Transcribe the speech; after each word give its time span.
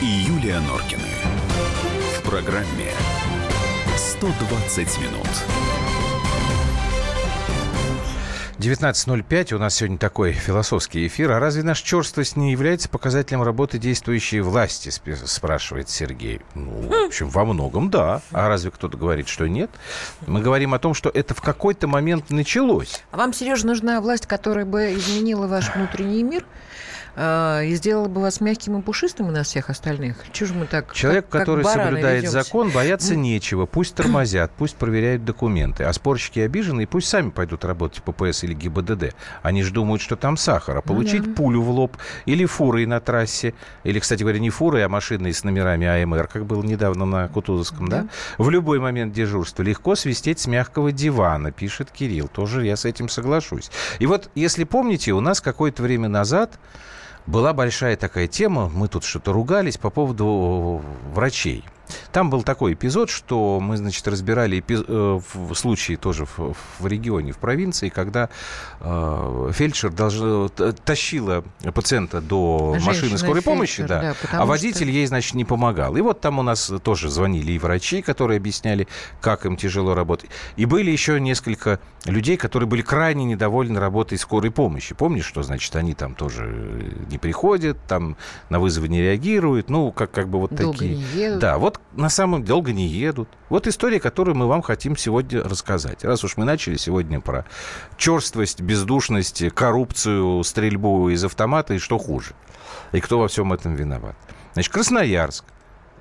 И 0.00 0.04
Юлия 0.04 0.60
Норкины. 0.60 1.02
В 2.18 2.22
программе 2.22 2.92
120 3.96 4.98
минут. 4.98 5.26
19.05. 8.58 9.54
У 9.54 9.58
нас 9.58 9.76
сегодня 9.76 9.96
такой 9.96 10.32
философский 10.32 11.06
эфир. 11.06 11.32
А 11.32 11.40
разве 11.40 11.62
наша 11.62 11.82
черствость 11.82 12.36
не 12.36 12.52
является 12.52 12.90
показателем 12.90 13.42
работы 13.42 13.78
действующей 13.78 14.40
власти, 14.40 14.90
спрашивает 15.24 15.88
Сергей. 15.88 16.42
Ну, 16.54 16.82
в 16.82 17.06
общем, 17.06 17.30
во 17.30 17.46
многом 17.46 17.88
да. 17.88 18.20
А 18.32 18.48
разве 18.48 18.70
кто-то 18.70 18.98
говорит, 18.98 19.28
что 19.28 19.46
нет? 19.46 19.70
Мы 20.26 20.42
говорим 20.42 20.74
о 20.74 20.78
том, 20.78 20.92
что 20.92 21.08
это 21.08 21.34
в 21.34 21.40
какой-то 21.40 21.86
момент 21.86 22.28
началось. 22.28 23.02
А 23.12 23.16
вам, 23.16 23.32
Сережа, 23.32 23.66
нужна 23.66 23.98
власть, 24.02 24.26
которая 24.26 24.66
бы 24.66 24.92
изменила 24.94 25.46
ваш 25.46 25.74
внутренний 25.74 26.22
мир? 26.22 26.44
Э, 27.16 27.66
и 27.66 27.74
сделала 27.74 28.08
бы 28.08 28.20
вас 28.20 28.40
мягким 28.40 28.78
и 28.78 28.82
пушистым 28.82 29.28
у 29.28 29.30
нас 29.30 29.48
всех 29.48 29.70
остальных. 29.70 30.16
Чего 30.32 30.48
же 30.48 30.54
мы 30.54 30.66
так 30.66 30.92
Человек, 30.92 31.28
как, 31.28 31.42
который 31.42 31.64
как 31.64 31.74
соблюдает 31.74 32.22
ведемся? 32.22 32.42
закон, 32.42 32.70
бояться 32.70 33.16
нечего. 33.16 33.66
Пусть 33.66 33.94
тормозят, 33.94 34.52
пусть 34.56 34.76
проверяют 34.76 35.24
документы. 35.24 35.84
А 35.84 35.92
спорщики 35.92 36.40
обижены, 36.40 36.82
и 36.82 36.86
пусть 36.86 37.08
сами 37.08 37.30
пойдут 37.30 37.64
работать 37.64 38.02
в 38.04 38.12
ППС 38.12 38.44
или 38.44 38.54
ГИБДД. 38.54 39.14
Они 39.42 39.62
же 39.62 39.72
думают, 39.72 40.02
что 40.02 40.16
там 40.16 40.36
сахар. 40.36 40.76
А 40.78 40.82
получить 40.82 41.24
да. 41.24 41.34
пулю 41.34 41.62
в 41.62 41.70
лоб 41.70 41.96
или 42.26 42.44
фурой 42.44 42.86
на 42.86 43.00
трассе, 43.00 43.54
или, 43.84 43.98
кстати 43.98 44.22
говоря, 44.22 44.38
не 44.38 44.50
фурой, 44.50 44.84
а 44.84 44.88
машиной 44.88 45.32
с 45.32 45.44
номерами 45.44 45.86
АМР, 45.86 46.28
как 46.28 46.46
было 46.46 46.62
недавно 46.62 47.04
на 47.04 47.28
Кутузовском, 47.28 47.88
да? 47.88 48.02
Да. 48.02 48.08
В 48.38 48.50
любой 48.50 48.78
момент 48.78 49.12
дежурства 49.12 49.62
легко 49.62 49.94
свистеть 49.94 50.40
с 50.40 50.46
мягкого 50.46 50.92
дивана, 50.92 51.52
пишет 51.52 51.90
Кирилл. 51.90 52.28
Тоже 52.28 52.66
я 52.66 52.76
с 52.76 52.84
этим 52.84 53.08
соглашусь. 53.08 53.70
И 53.98 54.06
вот, 54.06 54.30
если 54.34 54.64
помните, 54.64 55.12
у 55.12 55.20
нас 55.20 55.40
какое-то 55.40 55.82
время 55.82 56.08
назад 56.08 56.58
была 57.26 57.52
большая 57.52 57.96
такая 57.96 58.26
тема, 58.26 58.68
мы 58.68 58.88
тут 58.88 59.04
что-то 59.04 59.32
ругались 59.32 59.78
по 59.78 59.90
поводу 59.90 60.82
врачей. 61.12 61.64
Там 62.12 62.30
был 62.30 62.42
такой 62.42 62.74
эпизод, 62.74 63.10
что 63.10 63.60
мы, 63.60 63.76
значит, 63.76 64.06
разбирали 64.08 64.58
эпи- 64.58 64.84
э, 64.86 65.20
в 65.34 65.54
случае 65.54 65.96
тоже 65.96 66.24
в, 66.26 66.54
в 66.78 66.86
регионе, 66.86 67.32
в 67.32 67.38
провинции, 67.38 67.88
когда 67.88 68.28
э, 68.80 69.50
фельдшер 69.52 69.90
должна, 69.92 70.48
т- 70.48 70.72
тащила 70.72 71.44
пациента 71.74 72.20
до 72.20 72.76
машины 72.80 72.94
Женщина 72.94 73.18
скорой 73.18 73.34
фельдшер, 73.42 73.52
помощи, 73.52 73.82
да, 73.84 74.00
да, 74.00 74.14
а 74.32 74.46
водитель 74.46 74.86
что- 74.86 74.92
ей, 74.94 75.06
значит, 75.06 75.34
не 75.34 75.44
помогал. 75.44 75.96
И 75.96 76.00
вот 76.00 76.20
там 76.20 76.38
у 76.38 76.42
нас 76.42 76.70
тоже 76.82 77.08
звонили 77.10 77.52
и 77.52 77.58
врачи, 77.58 78.02
которые 78.02 78.38
объясняли, 78.38 78.88
как 79.20 79.46
им 79.46 79.56
тяжело 79.56 79.94
работать. 79.94 80.30
И 80.56 80.64
были 80.64 80.90
еще 80.90 81.20
несколько 81.20 81.80
людей, 82.06 82.36
которые 82.36 82.68
были 82.68 82.82
крайне 82.82 83.24
недовольны 83.24 83.78
работой 83.78 84.18
скорой 84.18 84.50
помощи. 84.50 84.94
Помнишь, 84.94 85.24
что, 85.26 85.42
значит, 85.42 85.74
они 85.76 85.94
там 85.94 86.14
тоже 86.14 86.94
не 87.10 87.18
приходят, 87.18 87.76
там 87.88 88.16
на 88.48 88.58
вызовы 88.60 88.88
не 88.88 89.00
реагируют, 89.00 89.68
ну, 89.70 89.92
как, 89.92 90.10
как 90.10 90.28
бы 90.28 90.38
вот 90.40 90.54
Долго 90.54 90.72
такие. 90.72 90.96
не 90.96 91.02
едут. 91.02 91.40
Да, 91.40 91.58
вот 91.58 91.79
на 91.92 92.08
самом 92.08 92.44
долго 92.44 92.72
не 92.72 92.86
едут. 92.86 93.28
Вот 93.48 93.66
история, 93.66 94.00
которую 94.00 94.36
мы 94.36 94.46
вам 94.46 94.62
хотим 94.62 94.96
сегодня 94.96 95.42
рассказать. 95.42 96.04
Раз 96.04 96.24
уж 96.24 96.36
мы 96.36 96.44
начали 96.44 96.76
сегодня 96.76 97.20
про 97.20 97.44
черствость, 97.96 98.60
бездушность, 98.60 99.48
коррупцию, 99.50 100.42
стрельбу 100.44 101.08
из 101.10 101.24
автомата 101.24 101.74
и 101.74 101.78
что 101.78 101.98
хуже. 101.98 102.34
И 102.92 103.00
кто 103.00 103.18
во 103.18 103.28
всем 103.28 103.52
этом 103.52 103.74
виноват. 103.74 104.16
Значит, 104.52 104.72
Красноярск. 104.72 105.44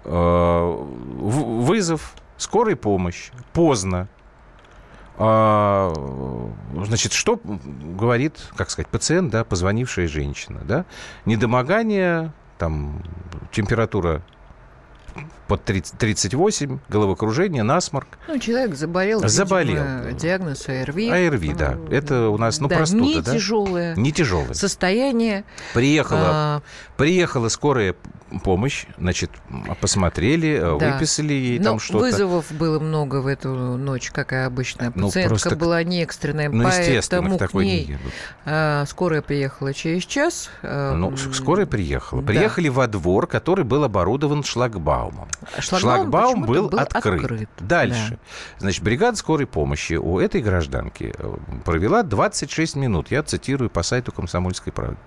Э, 0.05 0.85
Вызов 1.19 2.13
скорой 2.37 2.75
помощи. 2.75 3.31
Поздно. 3.53 4.07
А, 5.17 5.93
Значит, 6.85 7.11
что 7.11 7.39
говорит, 7.43 8.39
как 8.55 8.69
сказать, 8.69 8.87
пациент, 8.87 9.31
да, 9.31 9.43
позвонившая 9.43 10.07
женщина, 10.07 10.61
да? 10.63 10.85
Недомогание, 11.25 12.31
там, 12.57 13.03
температура 13.51 14.21
под 15.47 15.63
30 15.65 15.97
38, 15.97 16.79
головокружение, 16.89 17.63
насморк. 17.63 18.19
Ну, 18.27 18.37
человек 18.37 18.75
заболел. 18.75 19.27
Заболел. 19.27 19.83
видимо, 19.83 20.11
диагноз 20.19 20.69
АРВИ. 20.69 21.09
АРВИ, 21.09 21.53
да. 21.55 21.75
Э, 21.89 21.95
Это 21.95 22.29
у 22.29 22.37
нас, 22.37 22.59
ну, 22.59 22.67
да, 22.67 22.75
простуда, 22.77 23.03
не 23.03 23.21
да? 23.21 23.33
тяжелое 23.33 23.95
Не 23.95 24.11
тяжелое. 24.11 24.53
состояние. 24.53 25.43
Приехала, 25.73 26.21
А, 26.31 26.61
приехала 26.97 27.49
скорая 27.49 27.95
помощь, 28.43 28.85
значит, 28.99 29.31
посмотрели, 29.81 30.59
э, 30.61 30.77
Да. 30.79 30.93
выписали 30.93 31.33
ей 31.33 31.57
но 31.57 31.65
там 31.65 31.79
что-то. 31.79 31.99
вызовов 32.05 32.51
было 32.51 32.77
много 32.79 33.21
в 33.21 33.25
эту 33.27 33.49
ночь, 33.49 34.11
как 34.11 34.33
и 34.33 34.35
обычно. 34.35 34.91
Ну, 34.95 35.07
Пациентка 35.07 35.29
просто- 35.29 35.55
была 35.55 35.81
не 35.83 36.03
экстренная, 36.03 36.49
Ну, 36.49 36.63
поэтому 36.63 37.37
к 37.49 37.53
не 37.63 37.63
ней 37.63 37.97
а, 38.45 38.85
скорая 38.85 39.23
приехала 39.23 39.73
через 39.73 40.03
час. 40.05 40.51
а, 40.61 40.93
Ну, 40.95 41.17
скорая 41.17 41.65
приехала. 41.65 42.21
да. 42.21 42.27
Приехали 42.27 42.69
во 42.69 42.85
двор, 42.87 43.25
который 43.25 43.65
был 43.65 43.83
оборудован 43.83 44.43
шлагбаумом. 45.09 45.27
Шлагбаум 45.59 45.79
Шлагбаум 45.81 46.41
почему-то 46.45 46.75
был, 46.77 46.79
открыт. 46.79 47.49
Дальше. 47.59 48.19
Значит, 48.57 48.83
бригада 48.83 49.17
скорой 49.17 49.47
помощи 49.47 49.93
у 49.93 50.19
этой 50.19 50.41
гражданки 50.41 51.13
э, 51.17 51.37
провела 51.65 52.03
26 52.03 52.75
минут. 52.75 53.11
Я 53.11 53.23
цитирую 53.23 53.69
по 53.69 53.83
сайту 53.83 54.11
«Комсомольской 54.11 54.73
правды». 54.73 54.97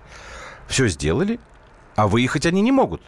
Все 0.67 0.87
сделали, 0.87 1.39
а 1.95 2.07
выехать 2.07 2.45
они 2.45 2.61
не 2.61 2.71
могут, 2.71 3.01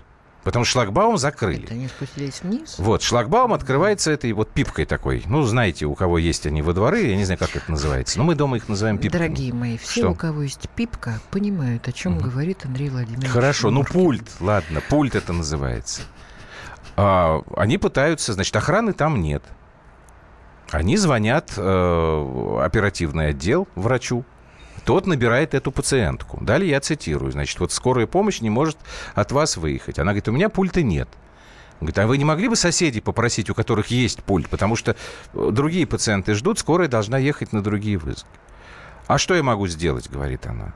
потому 0.43 0.65
что 0.65 0.73
шлагбаум 0.73 1.17
закрыли. 1.17 1.63
Это 1.63 1.73
они 1.73 1.87
спустились 1.87 2.41
вниз. 2.43 2.75
Вот, 2.77 3.01
шлагбаум 3.01 3.53
открывается 3.53 4.11
этой 4.11 4.31
вот 4.33 4.51
пипкой 4.51 4.85
такой. 4.85 5.23
Ну, 5.25 5.41
знаете, 5.43 5.85
у 5.85 5.95
кого 5.95 6.17
есть 6.17 6.45
они 6.45 6.61
во 6.61 6.73
дворы, 6.73 7.03
я 7.07 7.15
не 7.15 7.23
знаю, 7.23 7.39
как 7.39 7.55
это 7.55 7.71
называется, 7.71 8.17
но 8.17 8.25
мы 8.25 8.35
дома 8.35 8.57
их 8.57 8.67
называем 8.67 8.97
пипками. 8.97 9.21
Дорогие 9.21 9.53
мои, 9.53 9.77
все, 9.77 10.01
Что? 10.01 10.09
у 10.11 10.15
кого 10.15 10.43
есть 10.43 10.69
пипка, 10.75 11.19
понимают, 11.31 11.87
о 11.87 11.91
чем 11.93 12.17
говорит 12.19 12.65
Андрей 12.65 12.89
Владимирович. 12.89 13.29
Хорошо, 13.29 13.71
ну 13.71 13.77
Муркин. 13.79 13.93
пульт, 13.93 14.31
ладно, 14.41 14.81
пульт 14.89 15.15
это 15.15 15.31
называется. 15.33 16.01
А, 16.97 17.41
они 17.55 17.77
пытаются, 17.77 18.33
значит, 18.33 18.55
охраны 18.55 18.93
там 18.93 19.21
нет. 19.21 19.43
Они 20.71 20.97
звонят 20.97 21.53
э, 21.57 22.59
оперативный 22.61 23.29
отдел 23.29 23.67
врачу. 23.75 24.25
Тот 24.83 25.07
набирает 25.07 25.53
эту 25.53 25.71
пациентку. 25.71 26.37
Далее 26.41 26.71
я 26.71 26.79
цитирую. 26.79 27.31
Значит, 27.31 27.59
вот 27.59 27.71
скорая 27.71 28.07
помощь 28.07 28.41
не 28.41 28.49
может 28.49 28.77
от 29.13 29.31
вас 29.31 29.57
выехать. 29.57 29.99
Она 29.99 30.11
говорит, 30.11 30.27
у 30.27 30.31
меня 30.31 30.49
пульта 30.49 30.83
нет. 30.83 31.09
Говорит, 31.79 31.99
а 31.99 32.07
вы 32.07 32.17
не 32.17 32.25
могли 32.25 32.47
бы 32.47 32.55
соседей 32.55 33.01
попросить, 33.01 33.49
у 33.49 33.55
которых 33.55 33.87
есть 33.87 34.23
пульт? 34.23 34.49
Потому 34.49 34.75
что 34.75 34.95
э, 35.33 35.49
другие 35.51 35.85
пациенты 35.85 36.33
ждут, 36.33 36.59
скорая 36.59 36.87
должна 36.87 37.17
ехать 37.17 37.51
на 37.53 37.61
другие 37.61 37.97
вызовы. 37.97 38.29
А 39.07 39.17
что 39.17 39.35
я 39.35 39.43
могу 39.43 39.67
сделать, 39.67 40.09
говорит 40.09 40.45
она. 40.47 40.73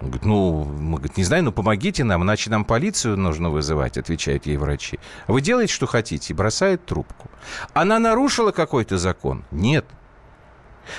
Он 0.00 0.06
говорит, 0.06 0.24
ну, 0.24 0.64
мы 0.64 0.96
говорит, 0.96 1.16
не 1.18 1.24
знаю, 1.24 1.44
ну 1.44 1.52
помогите 1.52 2.04
нам, 2.04 2.22
иначе 2.22 2.48
нам 2.48 2.64
полицию 2.64 3.18
нужно 3.18 3.50
вызывать, 3.50 3.98
отвечают 3.98 4.46
ей 4.46 4.56
врачи. 4.56 4.98
А 5.26 5.32
вы 5.32 5.42
делаете, 5.42 5.74
что 5.74 5.86
хотите, 5.86 6.32
и 6.32 6.36
бросает 6.36 6.86
трубку. 6.86 7.30
Она 7.74 7.98
нарушила 7.98 8.50
какой-то 8.50 8.96
закон? 8.96 9.44
Нет. 9.50 9.84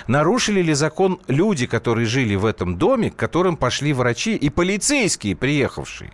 Нарушили 0.08 0.62
ли 0.62 0.74
закон 0.76 1.20
люди, 1.28 1.66
которые 1.66 2.06
жили 2.06 2.36
в 2.36 2.46
этом 2.46 2.78
доме, 2.78 3.10
к 3.10 3.16
которым 3.16 3.58
пошли 3.58 3.92
врачи 3.92 4.36
и 4.36 4.50
полицейские, 4.50 5.36
приехавшие? 5.36 6.12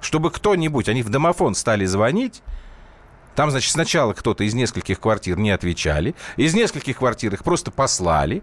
Чтобы 0.00 0.30
кто-нибудь, 0.30 0.88
они 0.88 1.02
в 1.02 1.08
домофон 1.08 1.56
стали 1.56 1.84
звонить, 1.86 2.42
там, 3.34 3.50
значит, 3.50 3.70
сначала 3.70 4.14
кто-то 4.14 4.44
из 4.44 4.54
нескольких 4.54 5.00
квартир 5.00 5.38
не 5.38 5.50
отвечали, 5.50 6.14
из 6.36 6.54
нескольких 6.54 6.98
квартир 6.98 7.34
их 7.34 7.44
просто 7.44 7.70
послали, 7.70 8.42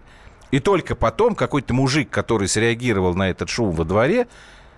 и 0.50 0.60
только 0.60 0.94
потом 0.94 1.34
какой-то 1.34 1.74
мужик, 1.74 2.10
который 2.10 2.48
среагировал 2.48 3.14
на 3.14 3.30
этот 3.30 3.48
шум 3.48 3.72
во 3.72 3.84
дворе, 3.84 4.28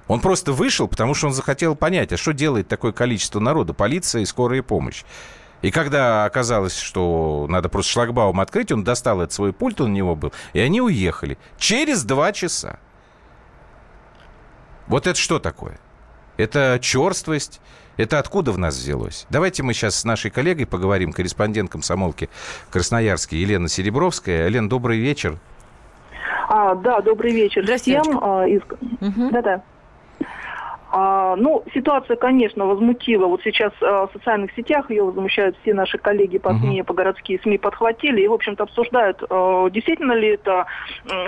он 0.07 0.21
просто 0.21 0.53
вышел, 0.53 0.89
потому 0.89 1.15
что 1.15 1.27
он 1.27 1.33
захотел 1.35 1.77
понять, 1.77 2.13
а 2.13 2.17
что 2.17 2.33
делает 2.33 2.69
такое 2.69 2.93
количество 2.93 3.41
народа, 3.41 3.75
полиция 3.75 4.23
и 4.23 4.27
скорая 4.27 4.63
помощь. 4.63 5.05
И 5.61 5.71
когда 5.71 6.25
оказалось, 6.25 6.79
что 6.79 7.47
надо 7.49 7.69
просто 7.69 7.93
шлагбаум 7.93 8.41
открыть, 8.41 8.73
он 8.73 8.85
достал 8.85 9.21
этот 9.21 9.33
свой 9.33 9.53
пульт, 9.53 9.81
он 9.81 9.91
у 9.91 9.95
него 9.95 10.15
был, 10.17 10.33
и 10.53 10.61
они 10.61 10.81
уехали. 10.81 11.37
Через 11.59 12.05
два 12.05 12.33
часа. 12.33 12.79
Вот 14.87 15.07
это 15.07 15.19
что 15.19 15.39
такое? 15.39 15.79
Это 16.37 16.79
черствость? 16.81 17.61
Это 17.97 18.21
откуда 18.21 18.53
в 18.53 18.59
нас 18.59 18.77
взялось? 18.77 19.27
Давайте 19.29 19.65
мы 19.65 19.75
сейчас 19.75 19.97
с 19.97 20.05
нашей 20.05 20.31
коллегой 20.31 20.67
поговорим, 20.67 21.13
корреспондент 21.13 21.71
комсомолки 21.71 22.31
Красноярской 22.71 23.39
Елена 23.39 23.69
Серебровская. 23.69 24.47
Лен, 24.47 24.69
добрый 24.69 24.99
вечер. 25.01 25.39
А, 26.49 26.75
да, 26.75 27.01
добрый 27.01 27.33
вечер 27.33 27.63
Здравствуйте, 27.65 28.01
всем. 28.03 28.19
А, 28.23 28.47
из- 28.47 28.63
Мгм. 29.01 29.31
Да-да. 29.31 29.63
А, 30.91 31.37
ну, 31.37 31.65
ситуация, 31.75 32.17
конечно, 32.17 32.65
возмутила. 32.65 33.27
Вот 33.27 33.43
сейчас 33.43 33.73
а, 33.83 34.07
в 34.07 34.13
социальных 34.13 34.53
сетях 34.55 34.91
ее 34.91 35.05
возмущают 35.05 35.57
все 35.61 35.75
наши 35.75 35.99
коллеги 35.99 36.39
по. 36.39 36.55
СМИ, 36.55 36.83
по 36.83 36.95
городские 36.95 37.39
СМИ 37.41 37.59
подхватили 37.59 38.23
и, 38.23 38.29
в 38.29 38.33
общем-то, 38.33 38.63
обсуждают, 38.63 39.23
а, 39.29 39.69
действительно 39.69 40.13
ли 40.13 40.29
это 40.29 40.67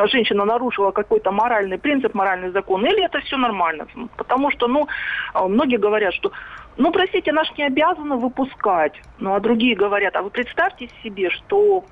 женщина 0.06 0.44
нарушила 0.46 0.92
какой-то 0.92 1.30
моральный 1.30 1.78
принцип, 1.78 2.14
моральный 2.14 2.50
закон, 2.50 2.86
или 2.86 3.04
это 3.04 3.20
все 3.20 3.36
нормально. 3.36 3.86
Потому 4.16 4.50
что, 4.50 4.66
ну, 4.66 4.88
а, 5.34 5.46
многие 5.46 5.76
говорят, 5.76 6.14
что, 6.14 6.32
ну, 6.78 6.90
простите, 6.90 7.30
наш 7.32 7.52
не 7.58 7.64
обязаны 7.64 8.16
выпускать. 8.16 8.94
Ну, 9.18 9.34
а 9.34 9.40
другие 9.40 9.76
говорят, 9.76 10.16
а 10.16 10.22
вы 10.22 10.30
представьте 10.30 10.88
себе, 11.02 11.28
что 11.28 11.84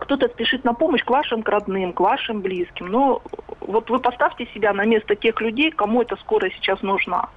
кто-то 0.00 0.28
спешит 0.28 0.64
на 0.64 0.74
помощь 0.74 1.04
к 1.04 1.10
вашим 1.10 1.42
к 1.42 1.48
родным, 1.48 1.92
к 1.92 2.00
вашим 2.00 2.40
близким. 2.40 2.86
Но 2.86 3.22
вот 3.60 3.90
вы 3.90 3.98
поставьте 3.98 4.46
себя 4.54 4.72
на 4.72 4.84
место 4.84 5.14
тех 5.14 5.40
людей, 5.40 5.70
кому 5.70 6.02
эта 6.02 6.16
скорая 6.16 6.50
сейчас 6.50 6.82
нужна. 6.82 7.28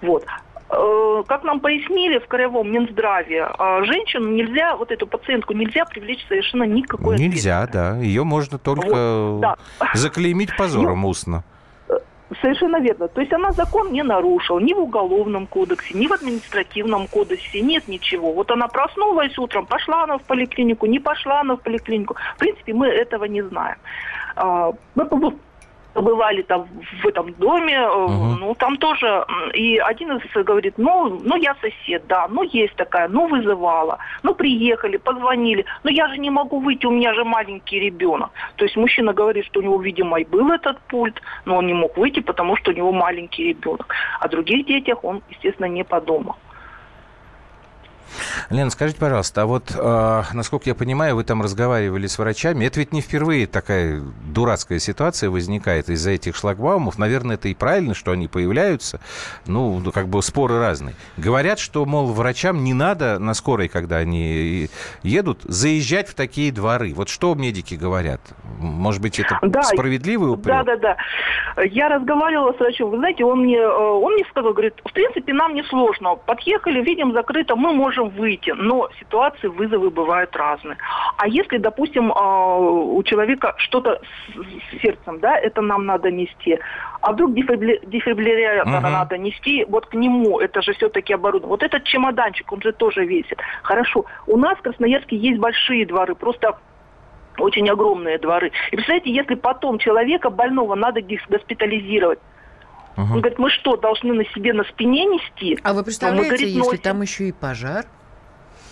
Вот. 0.00 0.24
Э, 0.70 1.22
как 1.26 1.44
нам 1.44 1.60
пояснили 1.60 2.18
в 2.18 2.26
Краевом 2.26 2.72
Минздраве, 2.72 3.48
э, 3.58 3.84
женщину 3.84 4.30
нельзя, 4.30 4.76
вот 4.76 4.90
эту 4.90 5.06
пациентку 5.06 5.52
нельзя 5.52 5.84
привлечь 5.84 6.24
совершенно 6.28 6.64
никакой 6.64 7.18
Нельзя, 7.18 7.66
да. 7.66 7.96
Ее 7.98 8.24
можно 8.24 8.58
только 8.58 9.30
вот, 9.30 9.40
да. 9.40 9.56
заклеймить 9.94 10.56
позором 10.56 11.02
ну, 11.02 11.08
устно. 11.08 11.44
Совершенно 12.40 12.80
верно. 12.80 13.08
То 13.08 13.20
есть 13.20 13.32
она 13.32 13.52
закон 13.52 13.92
не 13.92 14.02
нарушила 14.02 14.58
ни 14.58 14.72
в 14.72 14.78
Уголовном 14.78 15.46
кодексе, 15.46 15.94
ни 15.94 16.06
в 16.06 16.12
Административном 16.12 17.06
кодексе, 17.08 17.60
нет 17.60 17.88
ничего. 17.88 18.32
Вот 18.32 18.50
она 18.50 18.68
проснулась 18.68 19.36
утром, 19.38 19.66
пошла 19.66 20.04
она 20.04 20.18
в 20.18 20.22
поликлинику, 20.22 20.86
не 20.86 20.98
пошла 20.98 21.40
она 21.40 21.56
в 21.56 21.60
поликлинику. 21.60 22.16
В 22.36 22.38
принципе, 22.38 22.72
мы 22.72 22.88
этого 22.88 23.24
не 23.24 23.42
знаем. 23.42 23.76
А, 24.36 24.72
побывали 26.04 26.42
там 26.42 26.66
в 27.02 27.06
этом 27.06 27.32
доме, 27.34 27.80
угу. 27.88 28.36
ну 28.40 28.54
там 28.54 28.76
тоже, 28.76 29.24
и 29.54 29.78
один 29.78 30.12
из 30.12 30.44
говорит, 30.44 30.74
ну, 30.76 31.20
ну 31.24 31.36
я 31.36 31.56
сосед, 31.60 32.02
да, 32.08 32.28
ну 32.28 32.42
есть 32.42 32.74
такая, 32.76 33.08
ну 33.08 33.26
вызывала, 33.26 33.98
ну 34.22 34.34
приехали, 34.34 34.98
позвонили, 34.98 35.64
но 35.82 35.90
я 35.90 36.08
же 36.08 36.18
не 36.18 36.30
могу 36.30 36.60
выйти, 36.60 36.86
у 36.86 36.90
меня 36.90 37.14
же 37.14 37.24
маленький 37.24 37.80
ребенок. 37.80 38.30
То 38.56 38.64
есть 38.64 38.76
мужчина 38.76 39.12
говорит, 39.12 39.46
что 39.46 39.60
у 39.60 39.62
него, 39.62 39.80
видимо, 39.80 40.20
и 40.20 40.24
был 40.24 40.50
этот 40.50 40.78
пульт, 40.88 41.22
но 41.46 41.56
он 41.56 41.66
не 41.66 41.74
мог 41.74 41.96
выйти, 41.96 42.20
потому 42.20 42.56
что 42.56 42.70
у 42.70 42.74
него 42.74 42.92
маленький 42.92 43.48
ребенок. 43.48 43.94
О 44.20 44.28
других 44.28 44.66
детях 44.66 45.04
он, 45.04 45.22
естественно, 45.30 45.68
не 45.68 45.84
подумал. 45.84 46.36
Лена, 48.50 48.70
скажите, 48.70 48.98
пожалуйста, 49.00 49.42
а 49.42 49.46
вот, 49.46 49.72
э, 49.74 50.22
насколько 50.32 50.68
я 50.68 50.74
понимаю, 50.74 51.16
вы 51.16 51.24
там 51.24 51.42
разговаривали 51.42 52.06
с 52.06 52.18
врачами. 52.18 52.64
Это 52.64 52.80
ведь 52.80 52.92
не 52.92 53.00
впервые 53.00 53.46
такая 53.46 54.02
дурацкая 54.26 54.78
ситуация 54.78 55.30
возникает 55.30 55.88
из-за 55.88 56.10
этих 56.10 56.36
шлагбаумов. 56.36 56.98
Наверное, 56.98 57.36
это 57.36 57.48
и 57.48 57.54
правильно, 57.54 57.94
что 57.94 58.12
они 58.12 58.28
появляются. 58.28 59.00
Ну, 59.46 59.80
ну, 59.80 59.92
как 59.92 60.08
бы 60.08 60.22
споры 60.22 60.58
разные. 60.58 60.94
Говорят, 61.16 61.58
что, 61.58 61.84
мол, 61.84 62.06
врачам 62.12 62.62
не 62.64 62.74
надо 62.74 63.18
на 63.18 63.34
скорой, 63.34 63.68
когда 63.68 63.96
они 63.98 64.68
едут, 65.02 65.40
заезжать 65.42 66.08
в 66.08 66.14
такие 66.14 66.52
дворы. 66.52 66.92
Вот 66.94 67.08
что 67.08 67.34
медики 67.34 67.74
говорят? 67.74 68.20
Может 68.58 69.02
быть, 69.02 69.18
это 69.18 69.38
да, 69.42 69.62
справедливый 69.62 70.30
упрек? 70.30 70.64
Да, 70.64 70.76
да, 70.76 70.96
да. 71.56 71.64
Я 71.64 71.88
разговаривала 71.88 72.52
с 72.52 72.58
врачом. 72.58 72.90
Вы 72.90 72.98
знаете, 72.98 73.24
он 73.24 73.40
мне, 73.42 73.58
э, 73.58 73.66
он 73.66 74.14
мне 74.14 74.24
сказал, 74.30 74.52
говорит, 74.52 74.74
в 74.84 74.92
принципе, 74.92 75.32
нам 75.32 75.54
не 75.54 75.62
сложно. 75.64 76.16
Подъехали, 76.16 76.82
видим 76.82 77.12
закрыто, 77.12 77.56
мы 77.56 77.72
можем 77.72 77.93
выйти. 78.02 78.50
Но 78.50 78.88
ситуации, 78.98 79.48
вызовы 79.48 79.90
бывают 79.90 80.34
разные. 80.36 80.76
А 81.16 81.28
если, 81.28 81.58
допустим, 81.58 82.12
а, 82.12 82.58
у 82.58 83.02
человека 83.02 83.54
что-то 83.58 84.00
с 84.34 84.82
сердцем, 84.82 85.20
да, 85.20 85.38
это 85.38 85.60
нам 85.60 85.86
надо 85.86 86.10
нести. 86.10 86.58
А 87.00 87.12
вдруг 87.12 87.34
дефибриллятор 87.34 88.66
uh-huh. 88.66 88.90
надо 88.90 89.18
нести 89.18 89.64
вот 89.68 89.86
к 89.86 89.94
нему, 89.94 90.40
это 90.40 90.62
же 90.62 90.72
все-таки 90.72 91.12
оборудование. 91.12 91.50
Вот 91.50 91.62
этот 91.62 91.84
чемоданчик, 91.84 92.50
он 92.52 92.62
же 92.62 92.72
тоже 92.72 93.04
весит. 93.04 93.38
Хорошо, 93.62 94.06
у 94.26 94.36
нас 94.36 94.58
в 94.58 94.62
Красноярске 94.62 95.16
есть 95.16 95.38
большие 95.38 95.86
дворы, 95.86 96.14
просто 96.14 96.56
очень 97.38 97.68
огромные 97.68 98.18
дворы. 98.18 98.52
И 98.70 98.76
представляете, 98.76 99.12
если 99.12 99.34
потом 99.34 99.78
человека 99.78 100.30
больного 100.30 100.74
надо 100.74 101.00
госпитализировать, 101.02 102.18
Угу. 102.96 103.02
Он 103.02 103.20
говорит, 103.20 103.38
мы 103.38 103.50
что, 103.50 103.76
должны 103.76 104.12
на 104.14 104.24
себе 104.26 104.52
на 104.52 104.64
спине 104.64 105.04
нести? 105.04 105.58
А 105.62 105.72
вы 105.72 105.82
представляете, 105.82 106.22
мы, 106.22 106.36
говорит, 106.36 106.54
если 106.54 106.76
там 106.76 107.02
еще 107.02 107.28
и 107.28 107.32
пожар? 107.32 107.86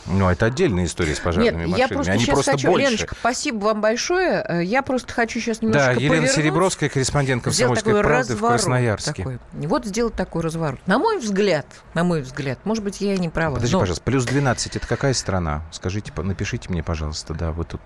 Ну, 0.06 0.28
это 0.28 0.46
отдельная 0.46 0.84
история 0.86 1.14
с 1.14 1.20
пожарными 1.20 1.64
Нет, 1.64 1.68
машинами. 1.68 1.78
Я 1.78 1.88
просто 1.88 2.12
Они 2.12 2.26
просто 2.26 2.50
хочу... 2.52 2.70
больше. 2.70 2.86
Леночка, 2.86 3.16
спасибо 3.18 3.64
вам 3.64 3.80
большое. 3.80 4.44
Э, 4.48 4.64
я 4.64 4.82
просто 4.82 5.12
хочу 5.12 5.38
сейчас 5.38 5.62
немножко 5.62 5.94
Да, 5.94 6.00
Елена 6.00 6.26
Серебровская, 6.26 6.88
корреспондент 6.88 7.44
«Комсомольской 7.44 8.02
правды» 8.02 8.34
в 8.34 8.40
Красноярске. 8.40 9.22
Такой. 9.22 9.38
Вот 9.52 9.86
сделать 9.86 10.14
такой 10.14 10.42
разворот. 10.42 10.80
На 10.86 10.98
мой 10.98 11.18
взгляд, 11.18 11.66
на 11.94 12.02
мой 12.02 12.22
взгляд, 12.22 12.58
может 12.64 12.82
быть, 12.82 13.00
я 13.00 13.14
и 13.14 13.18
не 13.18 13.28
права. 13.28 13.54
Подожди, 13.54 13.74
но... 13.74 13.80
пожалуйста, 13.80 14.04
плюс 14.04 14.24
12– 14.24 14.76
это 14.76 14.86
какая 14.86 15.14
страна? 15.14 15.62
Скажите, 15.70 16.12
напишите 16.16 16.68
мне, 16.68 16.82
пожалуйста. 16.82 17.34
Да, 17.34 17.52
вот 17.52 17.68
тут 17.68 17.80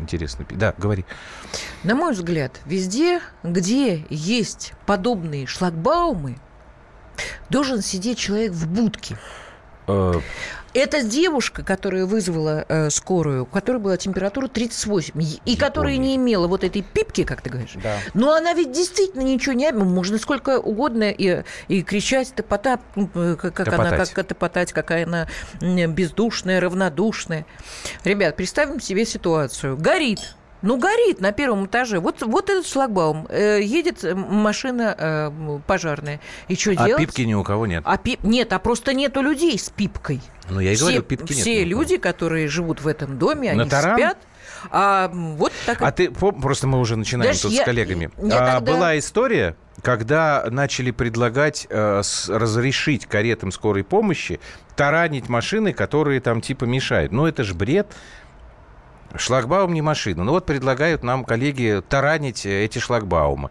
интересно. 0.00 0.46
Да, 0.50 0.72
говори. 0.78 1.04
На 1.82 1.96
мой 1.96 2.12
взгляд, 2.12 2.60
везде, 2.64 3.20
где 3.42 4.06
есть 4.08 4.72
подобные 4.86 5.46
шлагбаумы, 5.46 6.38
должен 7.50 7.82
сидеть 7.82 8.18
человек 8.18 8.52
в 8.52 8.68
будке. 8.68 9.16
Э, 9.86 10.20
это 10.74 11.02
девушка, 11.02 11.62
которая 11.62 12.04
вызвала 12.04 12.66
э, 12.68 12.90
скорую, 12.90 13.44
у 13.44 13.46
которой 13.46 13.78
была 13.78 13.96
температура 13.96 14.46
38, 14.46 15.20
и 15.22 15.38
Я 15.44 15.56
которая 15.56 15.96
не 15.96 16.16
имела 16.16 16.48
вот 16.48 16.64
этой 16.64 16.82
пипки, 16.82 17.24
как 17.24 17.40
ты 17.40 17.48
говоришь. 17.48 17.76
Да. 17.82 17.98
Но 18.12 18.34
она 18.34 18.52
ведь 18.52 18.72
действительно 18.72 19.22
ничего 19.22 19.54
не... 19.54 19.72
Можно 19.72 20.18
сколько 20.18 20.58
угодно 20.58 21.10
и, 21.10 21.44
и 21.68 21.82
кричать, 21.82 22.34
топотать, 22.34 22.80
э, 22.94 23.36
как 23.40 23.54
топотать. 23.54 23.92
она, 23.92 24.04
как 24.04 24.26
топотать, 24.26 24.72
какая 24.74 25.06
она 25.06 25.28
бездушная, 25.60 26.60
равнодушная. 26.60 27.46
Ребят, 28.04 28.36
представим 28.36 28.78
себе 28.78 29.06
ситуацию. 29.06 29.78
Горит 29.78 30.36
ну, 30.62 30.78
горит 30.78 31.20
на 31.20 31.32
первом 31.32 31.66
этаже. 31.66 32.00
Вот, 32.00 32.22
вот 32.22 32.50
этот 32.50 32.66
шлагбаум. 32.66 33.26
Э, 33.28 33.60
едет 33.62 34.02
машина 34.14 34.94
э, 34.98 35.60
пожарная. 35.66 36.20
И 36.48 36.56
что 36.56 36.72
а 36.72 36.86
делать? 36.86 36.94
А 36.94 36.98
пипки 36.98 37.22
ни 37.22 37.34
у 37.34 37.44
кого 37.44 37.66
нет. 37.66 37.82
А 37.86 37.96
пип... 37.96 38.22
Нет, 38.22 38.52
а 38.52 38.58
просто 38.58 38.94
нету 38.94 39.20
людей 39.20 39.58
с 39.58 39.70
пипкой. 39.70 40.20
Ну, 40.48 40.60
я 40.60 40.72
и 40.72 40.74
все, 40.74 40.84
говорю, 40.84 41.02
пипки 41.02 41.32
все 41.32 41.34
нет. 41.34 41.42
Все 41.42 41.64
люди, 41.64 41.96
которые 41.96 42.48
живут 42.48 42.80
в 42.80 42.88
этом 42.88 43.18
доме, 43.18 43.52
на 43.52 43.62
они 43.62 43.70
таран? 43.70 43.96
спят. 43.96 44.18
А, 44.70 45.10
вот 45.12 45.52
так... 45.64 45.80
а 45.82 45.92
ты, 45.92 46.10
просто 46.10 46.66
мы 46.66 46.80
уже 46.80 46.96
начинаем 46.96 47.30
Даже 47.30 47.42
тут 47.42 47.52
я, 47.52 47.62
с 47.62 47.64
коллегами. 47.64 48.10
Я 48.18 48.38
а, 48.38 48.54
тогда... 48.56 48.72
Была 48.72 48.98
история, 48.98 49.56
когда 49.82 50.46
начали 50.50 50.90
предлагать 50.90 51.66
э, 51.68 52.02
с, 52.02 52.28
разрешить 52.28 53.06
каретам 53.06 53.52
скорой 53.52 53.84
помощи 53.84 54.40
таранить 54.74 55.28
машины, 55.28 55.72
которые 55.72 56.20
там 56.20 56.40
типа 56.40 56.64
мешают. 56.64 57.12
Ну, 57.12 57.26
это 57.26 57.44
же 57.44 57.54
бред. 57.54 57.94
Шлагбаум 59.14 59.72
не 59.72 59.82
машина. 59.82 60.24
Ну 60.24 60.32
вот 60.32 60.46
предлагают 60.46 61.02
нам 61.02 61.24
коллеги 61.24 61.82
таранить 61.88 62.46
эти 62.46 62.78
шлагбаумы. 62.78 63.50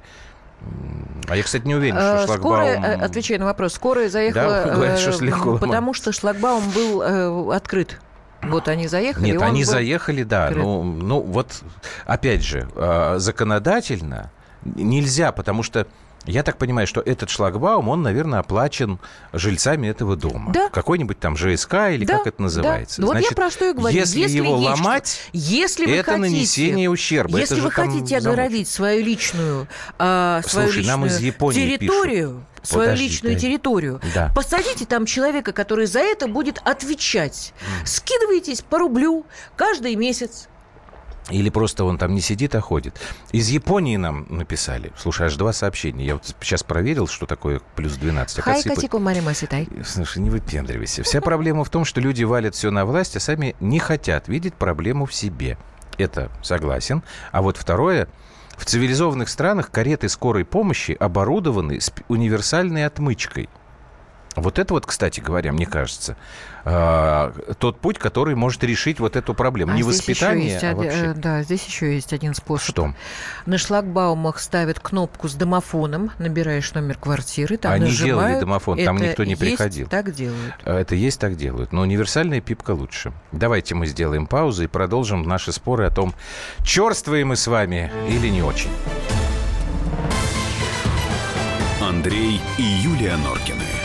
А 1.27 1.35
я, 1.35 1.43
кстати, 1.43 1.65
не 1.65 1.75
уверен, 1.75 1.95
что 1.95 2.23
э, 2.23 2.25
шлагбаум... 2.25 2.55
Скорая, 2.55 2.81
э, 2.81 3.05
отвечаю 3.05 3.39
на 3.39 3.45
вопрос, 3.45 3.73
скорая 3.73 4.09
заехала, 4.09 4.63
да, 4.65 4.71
говорят, 4.75 4.99
что 4.99 5.23
легко 5.23 5.57
потому 5.57 5.93
что 5.93 6.11
шлагбаум 6.11 6.63
был 6.71 7.01
э, 7.01 7.55
открыт. 7.55 7.99
Вот 8.41 8.67
они 8.67 8.87
заехали. 8.87 9.31
Нет, 9.31 9.41
они 9.41 9.63
заехали, 9.63 10.23
да. 10.23 10.51
Ну, 10.53 10.83
ну 10.83 11.19
вот, 11.19 11.63
опять 12.05 12.43
же, 12.43 12.67
э, 12.75 13.15
законодательно 13.17 14.31
нельзя, 14.63 15.31
потому 15.31 15.63
что 15.63 15.87
я 16.25 16.43
так 16.43 16.57
понимаю, 16.57 16.87
что 16.87 17.01
этот 17.01 17.29
шлагбаум, 17.29 17.89
он, 17.89 18.01
наверное, 18.01 18.39
оплачен 18.39 18.99
жильцами 19.33 19.87
этого 19.87 20.15
дома. 20.15 20.51
Да. 20.51 20.69
Какой-нибудь 20.69 21.19
там 21.19 21.37
ЖСК 21.37 21.91
или 21.91 22.05
да, 22.05 22.17
как 22.17 22.27
это 22.27 22.41
называется. 22.41 23.01
Да. 23.01 23.07
Ну, 23.07 23.13
вот 23.13 23.21
я 23.21 23.31
про 23.31 23.49
что 23.49 23.69
и 23.69 23.73
говорю. 23.73 23.95
Если, 23.95 24.19
если 24.19 24.37
его 24.37 24.57
есть, 24.57 24.65
ломать, 24.65 25.21
если 25.33 25.85
это 25.91 26.11
хотите, 26.11 26.35
нанесение 26.35 26.89
ущерба. 26.89 27.37
Если 27.39 27.57
это 27.57 27.65
вы 27.65 27.71
хотите 27.71 28.17
огородить 28.17 28.67
свою 28.67 29.03
личную, 29.03 29.67
э, 29.99 30.41
свою 30.45 30.67
Слушай, 30.67 30.79
личную 30.79 30.97
нам 30.97 31.05
из 31.05 31.19
Японии 31.19 31.77
территорию, 31.77 32.29
пишут. 32.29 32.67
свою 32.67 32.89
Подожди, 32.89 33.03
личную 33.05 33.33
да. 33.35 33.39
территорию, 33.39 34.01
да. 34.13 34.31
посадите 34.35 34.85
там 34.85 35.05
человека, 35.05 35.51
который 35.53 35.85
за 35.85 35.99
это 35.99 36.27
будет 36.27 36.59
отвечать. 36.63 37.53
Mm. 37.59 37.85
Скидывайтесь 37.85 38.61
по 38.61 38.79
рублю 38.79 39.25
каждый 39.55 39.95
месяц. 39.95 40.47
Или 41.31 41.49
просто 41.49 41.85
он 41.85 41.97
там 41.97 42.13
не 42.13 42.21
сидит, 42.21 42.53
а 42.53 42.61
ходит. 42.61 42.99
Из 43.31 43.49
Японии 43.49 43.97
нам 43.97 44.27
написали. 44.29 44.91
Слушай, 44.95 45.27
аж 45.27 45.35
два 45.35 45.53
сообщения. 45.53 46.05
Я 46.05 46.13
вот 46.15 46.35
сейчас 46.39 46.61
проверил, 46.61 47.07
что 47.07 47.25
такое 47.25 47.61
плюс 47.75 47.93
12. 47.93 48.41
Хай, 48.41 48.61
Катику. 48.61 48.99
Слушай, 49.83 50.19
не 50.19 50.29
выпендривайся. 50.29 51.01
Вся 51.01 51.21
проблема 51.21 51.63
в 51.63 51.69
том, 51.69 51.83
что 51.83 51.99
люди 51.99 52.23
валят 52.23 52.53
все 52.53 52.69
на 52.69 52.85
власть, 52.85 53.15
а 53.15 53.19
сами 53.19 53.55
не 53.59 53.79
хотят 53.79 54.27
видеть 54.27 54.53
проблему 54.53 55.05
в 55.05 55.13
себе. 55.15 55.57
Это 55.97 56.29
согласен. 56.43 57.01
А 57.31 57.41
вот 57.41 57.57
второе, 57.57 58.07
в 58.55 58.65
цивилизованных 58.65 59.27
странах 59.27 59.71
кареты 59.71 60.09
скорой 60.09 60.45
помощи 60.45 60.95
оборудованы 60.99 61.79
универсальной 62.07 62.85
отмычкой– 62.85 63.49
вот 64.35 64.59
это 64.59 64.73
вот, 64.73 64.85
кстати 64.85 65.19
говоря, 65.19 65.51
мне 65.53 65.65
кажется, 65.65 66.17
э, 66.65 67.31
тот 67.57 67.79
путь, 67.79 67.97
который 67.97 68.35
может 68.35 68.63
решить 68.63 68.99
вот 68.99 69.15
эту 69.15 69.33
проблему. 69.33 69.71
А 69.71 69.75
Не 69.75 69.83
воспитание, 69.83 70.51
есть, 70.53 70.63
а 70.63 70.75
вообще. 70.75 71.13
Да, 71.15 71.41
здесь 71.43 71.65
еще 71.65 71.93
есть 71.93 72.11
один 72.13 72.33
способ. 72.33 72.67
Что? 72.67 72.93
На 73.45 73.57
шлагбаумах 73.57 74.39
ставят 74.39 74.79
кнопку 74.79 75.29
с 75.29 75.35
домофоном, 75.35 76.11
набираешь 76.19 76.73
номер 76.73 76.97
квартиры, 76.97 77.57
там 77.57 77.71
Они 77.71 77.85
нажимают. 77.85 78.19
делали 78.27 78.39
домофон, 78.39 78.83
там 78.83 78.97
никто 78.97 79.23
не 79.23 79.35
приходил. 79.35 79.87
так 79.87 80.13
делают. 80.13 80.53
А, 80.65 80.79
это 80.79 80.95
есть, 80.95 81.19
так 81.19 81.35
делают. 81.37 81.71
Но 81.71 81.81
универсальная 81.81 82.41
пипка 82.41 82.71
лучше. 82.71 83.13
Давайте 83.31 83.75
мы 83.75 83.87
сделаем 83.87 84.27
паузу 84.27 84.63
и 84.63 84.67
продолжим 84.67 85.23
наши 85.23 85.51
споры 85.51 85.85
о 85.85 85.89
том, 85.89 86.13
черствые 86.63 87.25
мы 87.25 87.35
с 87.35 87.47
вами 87.47 87.91
или 88.09 88.27
не 88.27 88.41
очень. 88.41 88.71
Андрей 91.81 92.41
и 92.57 92.63
Юлия 92.63 93.15
Норкины 93.17 93.84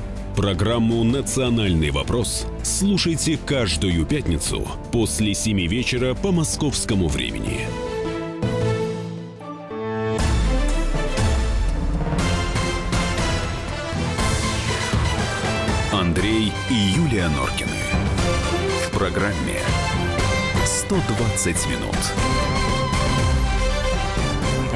Программу 0.41 1.03
«Национальный 1.03 1.91
вопрос» 1.91 2.47
слушайте 2.63 3.37
каждую 3.37 4.07
пятницу 4.07 4.67
после 4.91 5.35
7 5.35 5.67
вечера 5.67 6.15
по 6.15 6.31
московскому 6.31 7.07
времени. 7.09 7.67
Андрей 15.93 16.51
и 16.71 16.73
Юлия 16.73 17.29
Норкины. 17.29 17.69
В 18.87 18.97
программе 18.97 19.59
«120 20.65 21.69
минут». 21.69 21.97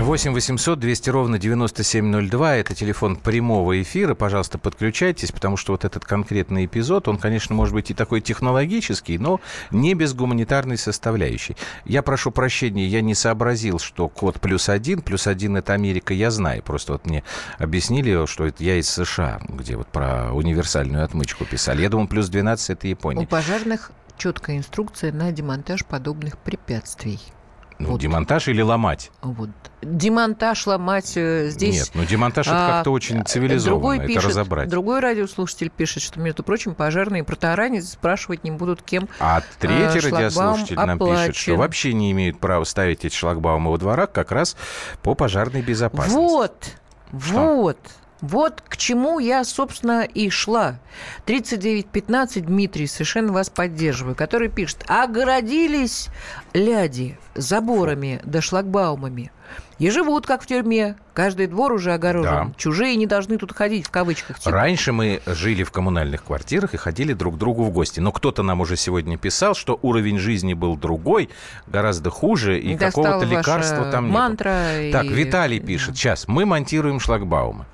8 0.05 0.33
800 0.33 0.77
200 0.77 1.09
ровно 1.09 1.39
9702. 1.39 2.57
Это 2.57 2.75
телефон 2.75 3.15
прямого 3.15 3.81
эфира. 3.81 4.13
Пожалуйста, 4.13 4.59
подключайтесь, 4.59 5.31
потому 5.31 5.57
что 5.57 5.71
вот 5.71 5.83
этот 5.83 6.05
конкретный 6.05 6.65
эпизод, 6.65 7.07
он, 7.07 7.17
конечно, 7.17 7.55
может 7.55 7.73
быть 7.73 7.89
и 7.89 7.95
такой 7.95 8.21
технологический, 8.21 9.17
но 9.17 9.41
не 9.71 9.95
без 9.95 10.13
гуманитарной 10.13 10.77
составляющей. 10.77 11.57
Я 11.85 12.03
прошу 12.03 12.29
прощения, 12.29 12.85
я 12.85 13.01
не 13.01 13.15
сообразил, 13.15 13.79
что 13.79 14.07
код 14.07 14.39
плюс 14.39 14.69
один, 14.69 15.01
плюс 15.01 15.25
один 15.25 15.57
это 15.57 15.73
Америка, 15.73 16.13
я 16.13 16.29
знаю. 16.29 16.61
Просто 16.61 16.93
вот 16.93 17.07
мне 17.07 17.23
объяснили, 17.57 18.27
что 18.27 18.45
это 18.45 18.63
я 18.63 18.77
из 18.77 18.87
США, 18.87 19.41
где 19.49 19.75
вот 19.75 19.87
про 19.87 20.31
универсальную 20.33 21.03
отмычку 21.03 21.45
писали. 21.45 21.81
Я 21.81 21.89
думал, 21.89 22.07
плюс 22.07 22.29
12 22.29 22.69
это 22.69 22.87
Япония. 22.87 23.23
У 23.23 23.25
пожарных 23.25 23.91
четкая 24.19 24.57
инструкция 24.57 25.11
на 25.11 25.31
демонтаж 25.31 25.83
подобных 25.83 26.37
препятствий. 26.37 27.19
Ну, 27.77 27.91
Вот. 27.91 28.01
демонтаж 28.01 28.47
или 28.47 28.61
ломать? 28.61 29.11
Вот. 29.21 29.49
Демонтаж 29.81 30.65
ломать 30.65 31.13
э, 31.15 31.49
здесь... 31.49 31.75
Нет, 31.75 31.91
ну 31.93 32.05
демонтаж 32.05 32.47
это 32.47 32.65
а, 32.65 32.71
как-то 32.71 32.91
очень 32.91 33.25
цивилизованно, 33.25 33.79
другой 33.81 33.97
это 33.97 34.07
пишет, 34.07 34.23
разобрать. 34.25 34.69
Другой 34.69 34.99
радиослушатель 35.01 35.69
пишет, 35.69 36.01
что, 36.01 36.19
между 36.19 36.43
прочим, 36.43 36.73
пожарные 36.73 37.23
про 37.23 37.35
таранец 37.35 37.89
спрашивать 37.89 38.43
не 38.43 38.51
будут, 38.51 38.81
кем 38.81 39.09
А 39.19 39.41
третий 39.59 39.99
шлагбаум 39.99 40.13
радиослушатель 40.13 40.75
нам 40.75 40.99
пишет, 40.99 41.35
что 41.35 41.51
оплачен. 41.51 41.57
вообще 41.57 41.93
не 41.93 42.11
имеют 42.13 42.39
права 42.39 42.63
ставить 42.63 43.03
эти 43.03 43.13
шлагбаумы 43.15 43.71
во 43.71 43.77
дворах 43.77 44.11
как 44.11 44.31
раз 44.31 44.55
по 45.03 45.13
пожарной 45.13 45.61
безопасности. 45.61 46.15
Вот, 46.15 46.63
Что? 47.21 47.55
вот. 47.57 47.77
Вот 48.21 48.61
к 48.61 48.77
чему 48.77 49.19
я, 49.19 49.43
собственно, 49.43 50.03
и 50.03 50.29
шла. 50.29 50.79
3915 51.25 52.45
Дмитрий, 52.45 52.87
совершенно 52.87 53.33
вас 53.33 53.49
поддерживаю, 53.49 54.15
который 54.15 54.49
пишет, 54.49 54.85
огородились 54.87 56.07
ляди 56.53 57.17
заборами 57.35 58.21
да 58.23 58.41
шлагбаумами. 58.41 59.31
И 59.77 59.89
живут, 59.89 60.25
как 60.25 60.41
в 60.41 60.45
тюрьме. 60.47 60.95
Каждый 61.13 61.47
двор 61.47 61.73
уже 61.73 61.91
огорожен. 61.93 62.31
Да. 62.49 62.51
Чужие 62.55 62.95
не 62.95 63.05
должны 63.07 63.37
тут 63.37 63.51
ходить, 63.51 63.85
в 63.87 63.91
кавычках. 63.91 64.39
типа. 64.39 64.51
Раньше 64.51 64.93
мы 64.93 65.21
жили 65.25 65.63
в 65.63 65.71
коммунальных 65.71 66.23
квартирах 66.23 66.73
и 66.73 66.77
ходили 66.77 67.11
друг 67.11 67.35
к 67.35 67.37
другу 67.37 67.65
в 67.65 67.71
гости. 67.71 67.99
Но 67.99 68.13
кто-то 68.13 68.41
нам 68.41 68.61
уже 68.61 68.77
сегодня 68.77 69.17
писал, 69.17 69.53
что 69.53 69.77
уровень 69.81 70.17
жизни 70.17 70.53
был 70.53 70.77
другой, 70.77 71.29
гораздо 71.67 72.09
хуже, 72.09 72.57
и 72.57 72.77
какого-то 72.77 73.25
лекарства 73.25 73.91
там 73.91 74.05
не 74.05 74.11
было. 74.11 74.19
мантра. 74.21 74.81
и- 74.81 74.91
Так, 74.93 75.05
Виталий 75.05 75.59
пишет. 75.59 75.97
Сейчас, 75.97 76.27
мы 76.29 76.45
монтируем 76.45 77.01
шлагбаумы. 77.01 77.65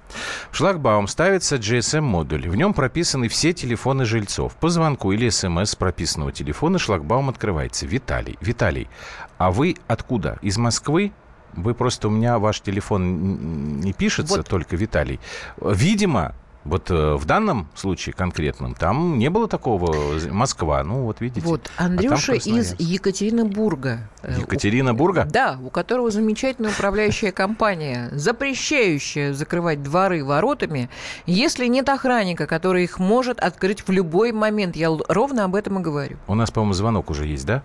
В 0.49 0.57
шлагбаум 0.57 1.07
ставится 1.07 1.57
GSM-модуль. 1.57 2.49
В 2.49 2.55
нем 2.55 2.73
прописаны 2.73 3.27
все 3.27 3.53
телефоны 3.53 4.05
жильцов. 4.05 4.55
По 4.55 4.69
звонку 4.69 5.11
или 5.11 5.29
смс 5.29 5.75
прописанного 5.75 6.31
телефона 6.31 6.79
шлагбаум 6.79 7.29
открывается. 7.29 7.85
Виталий, 7.85 8.37
Виталий, 8.41 8.89
а 9.37 9.51
вы 9.51 9.75
откуда? 9.87 10.39
Из 10.41 10.57
Москвы? 10.57 11.11
Вы 11.55 11.73
просто 11.73 12.07
у 12.07 12.11
меня 12.11 12.39
ваш 12.39 12.61
телефон 12.61 13.79
не 13.81 13.93
пишется, 13.93 14.37
Вот. 14.37 14.47
только 14.47 14.75
Виталий. 14.75 15.19
Видимо, 15.59 16.33
вот 16.63 16.91
э, 16.91 17.15
в 17.15 17.25
данном 17.25 17.67
случае 17.73 18.13
конкретном, 18.13 18.75
там 18.75 19.17
не 19.17 19.29
было 19.29 19.47
такого 19.47 20.15
Москва. 20.29 20.83
Ну, 20.83 21.05
вот 21.05 21.19
видите. 21.19 21.41
Вот, 21.45 21.71
А 21.75 21.85
Андрюша 21.85 22.33
из 22.33 22.43
Красноярск. 22.43 22.75
Екатеринбурга. 22.79 24.07
Э, 24.21 24.37
у- 24.37 24.41
Екатеринбурга? 24.41 25.25
Да, 25.25 25.57
у 25.63 25.71
которого 25.71 26.11
замечательная 26.11 26.69
управляющая 26.69 27.31
компания, 27.31 28.09
запрещающая 28.11 29.33
закрывать 29.33 29.81
дворы 29.81 30.23
воротами, 30.23 30.89
если 31.25 31.65
нет 31.65 31.89
охранника, 31.89 32.45
который 32.47 32.83
их 32.83 32.99
может 32.99 33.39
открыть 33.39 33.87
в 33.87 33.91
любой 33.91 34.31
момент. 34.31 34.75
Я 34.75 34.95
ровно 35.09 35.45
об 35.45 35.55
этом 35.55 35.79
и 35.79 35.81
говорю. 35.81 36.17
У 36.27 36.35
нас, 36.35 36.51
по-моему, 36.51 36.73
звонок 36.73 37.09
уже 37.09 37.25
есть, 37.25 37.45
да? 37.47 37.63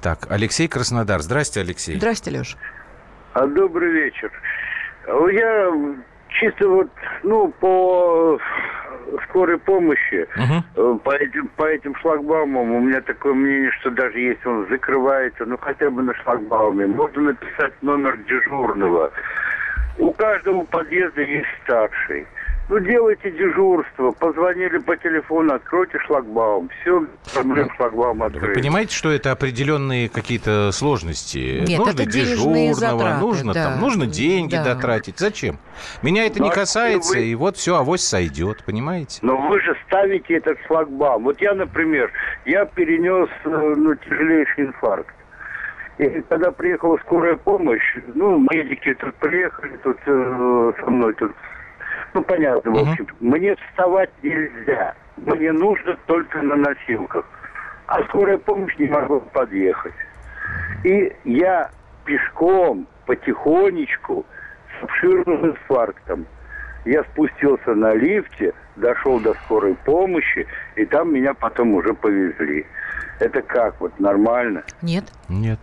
Так, 0.00 0.26
Алексей 0.30 0.66
Краснодар. 0.68 1.20
Здрасте, 1.22 1.60
Алексей. 1.60 1.96
Здрасте, 1.96 2.30
Леш. 2.30 2.56
А, 3.34 3.46
Добрый 3.46 3.90
вечер. 3.90 4.30
А 5.06 5.26
Я 5.26 5.72
чисто 6.28 6.68
вот, 6.68 6.90
ну, 7.24 7.48
по 7.60 8.38
скорой 9.24 9.58
помощи, 9.58 10.26
э, 10.76 10.98
по 11.02 11.10
этим, 11.10 11.48
по 11.56 11.64
этим 11.64 11.94
шлагбаумам 11.96 12.72
у 12.72 12.80
меня 12.80 13.00
такое 13.00 13.34
мнение, 13.34 13.70
что 13.80 13.90
даже 13.90 14.18
если 14.18 14.48
он 14.48 14.66
закрывается, 14.68 15.44
ну, 15.46 15.58
хотя 15.58 15.90
бы 15.90 16.02
на 16.02 16.14
шлагбауме, 16.14 16.86
можно 16.86 17.22
написать 17.22 17.74
номер 17.82 18.16
дежурного. 18.28 19.12
У 19.98 20.12
каждого 20.12 20.64
подъезда 20.64 21.22
есть 21.22 21.48
старший. 21.64 22.26
Ну, 22.70 22.78
делайте 22.80 23.30
дежурство, 23.30 24.12
позвонили 24.12 24.78
по 24.78 24.96
телефону, 24.96 25.52
откройте 25.54 25.98
шлагбаум. 25.98 26.70
Все, 26.80 27.04
проблем 27.34 27.68
шлагбаум 27.76 28.20
Вы 28.20 28.24
открыт. 28.24 28.54
понимаете, 28.54 28.94
что 28.96 29.10
это 29.10 29.32
определенные 29.32 30.08
какие-то 30.08 30.70
сложности? 30.72 31.62
Нет, 31.66 31.78
нужно 31.78 31.92
это 32.00 32.06
дежурного, 32.10 32.72
затраты, 32.74 33.20
нужно, 33.20 33.52
да. 33.52 33.64
там, 33.64 33.80
нужно 33.80 34.06
деньги 34.06 34.54
Да. 34.54 34.64
дотратить. 34.64 35.18
Зачем? 35.18 35.58
Меня 36.02 36.24
это 36.24 36.38
Ну, 36.38 36.46
не 36.46 36.50
касается, 36.50 37.18
вы- 37.18 37.24
и 37.26 37.34
вот 37.34 37.58
все, 37.58 37.76
авось 37.76 38.02
сойдет, 38.02 38.64
понимаете? 38.64 39.18
Но 39.20 39.36
вы 39.36 39.60
же 39.60 39.76
ставите 39.86 40.34
этот 40.34 40.56
шлагбаум. 40.66 41.24
Вот 41.24 41.38
я, 41.42 41.52
например, 41.54 42.10
я 42.46 42.64
перенес 42.64 43.28
э, 43.44 43.74
ну, 43.76 43.94
тяжелейший 43.94 44.64
инфаркт. 44.66 45.14
И 45.98 46.08
когда 46.30 46.50
приехала 46.50 46.96
скорая 47.04 47.36
помощь, 47.36 47.96
ну, 48.14 48.38
медики 48.50 48.94
тут 48.94 49.14
приехали, 49.16 49.76
тут 49.82 49.98
э, 50.06 50.72
со 50.82 50.90
мной 50.90 51.12
тут, 51.14 51.32
ну, 52.14 52.22
понятно, 52.22 52.70
в 52.70 52.76
общем, 52.76 53.08
мне 53.20 53.56
вставать 53.56 54.10
нельзя. 54.22 54.94
Мне 55.16 55.52
нужно 55.52 55.96
только 56.06 56.40
на 56.42 56.56
носилках. 56.56 57.26
А 57.86 58.02
скорая 58.04 58.38
помощь 58.38 58.76
не 58.78 58.86
могла 58.86 59.18
подъехать. 59.20 59.92
И 60.84 61.12
я 61.24 61.70
пешком, 62.04 62.86
потихонечку, 63.06 64.24
с 64.78 64.84
обширным 64.84 65.46
инфарктом, 65.46 66.26
я 66.84 67.02
спустился 67.04 67.74
на 67.74 67.94
лифте, 67.94 68.52
дошел 68.76 69.18
до 69.18 69.34
скорой 69.34 69.74
помощи, 69.84 70.46
и 70.76 70.84
там 70.84 71.12
меня 71.12 71.34
потом 71.34 71.74
уже 71.74 71.94
повезли. 71.94 72.66
Это 73.20 73.42
как 73.42 73.80
вот, 73.80 73.98
нормально? 73.98 74.62
Нет? 74.82 75.04
Нет. 75.28 75.58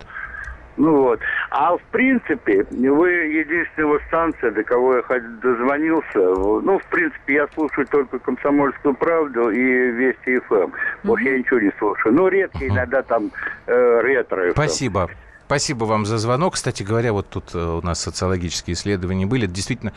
Ну 0.81 1.03
вот. 1.03 1.19
А 1.51 1.77
в 1.77 1.81
принципе, 1.91 2.65
вы 2.71 3.09
единственная 3.11 3.99
станция, 4.07 4.49
до 4.49 4.63
кого 4.63 4.95
я 4.95 5.03
дозвонился. 5.41 6.17
Ну, 6.17 6.79
в 6.79 6.85
принципе, 6.85 7.35
я 7.35 7.47
слушаю 7.53 7.85
только 7.85 8.17
«Комсомольскую 8.17 8.95
правду» 8.95 9.51
и 9.51 9.61
«Вести 9.61 10.39
ФМ». 10.39 10.71
Больше 11.03 11.25
я 11.25 11.37
ничего 11.37 11.59
не 11.59 11.71
слушаю. 11.77 12.15
Ну, 12.15 12.27
редко 12.27 12.67
иногда 12.67 13.03
там 13.03 13.29
э, 13.67 14.01
ретро. 14.01 14.49
FM. 14.49 14.51
Спасибо. 14.53 15.09
Спасибо 15.51 15.83
вам 15.83 16.05
за 16.05 16.17
звонок. 16.17 16.53
Кстати 16.53 16.81
говоря, 16.81 17.11
вот 17.11 17.27
тут 17.27 17.53
э, 17.53 17.59
у 17.59 17.81
нас 17.81 17.99
социологические 17.99 18.73
исследования 18.73 19.25
были. 19.25 19.47
Это 19.47 19.53
действительно 19.53 19.91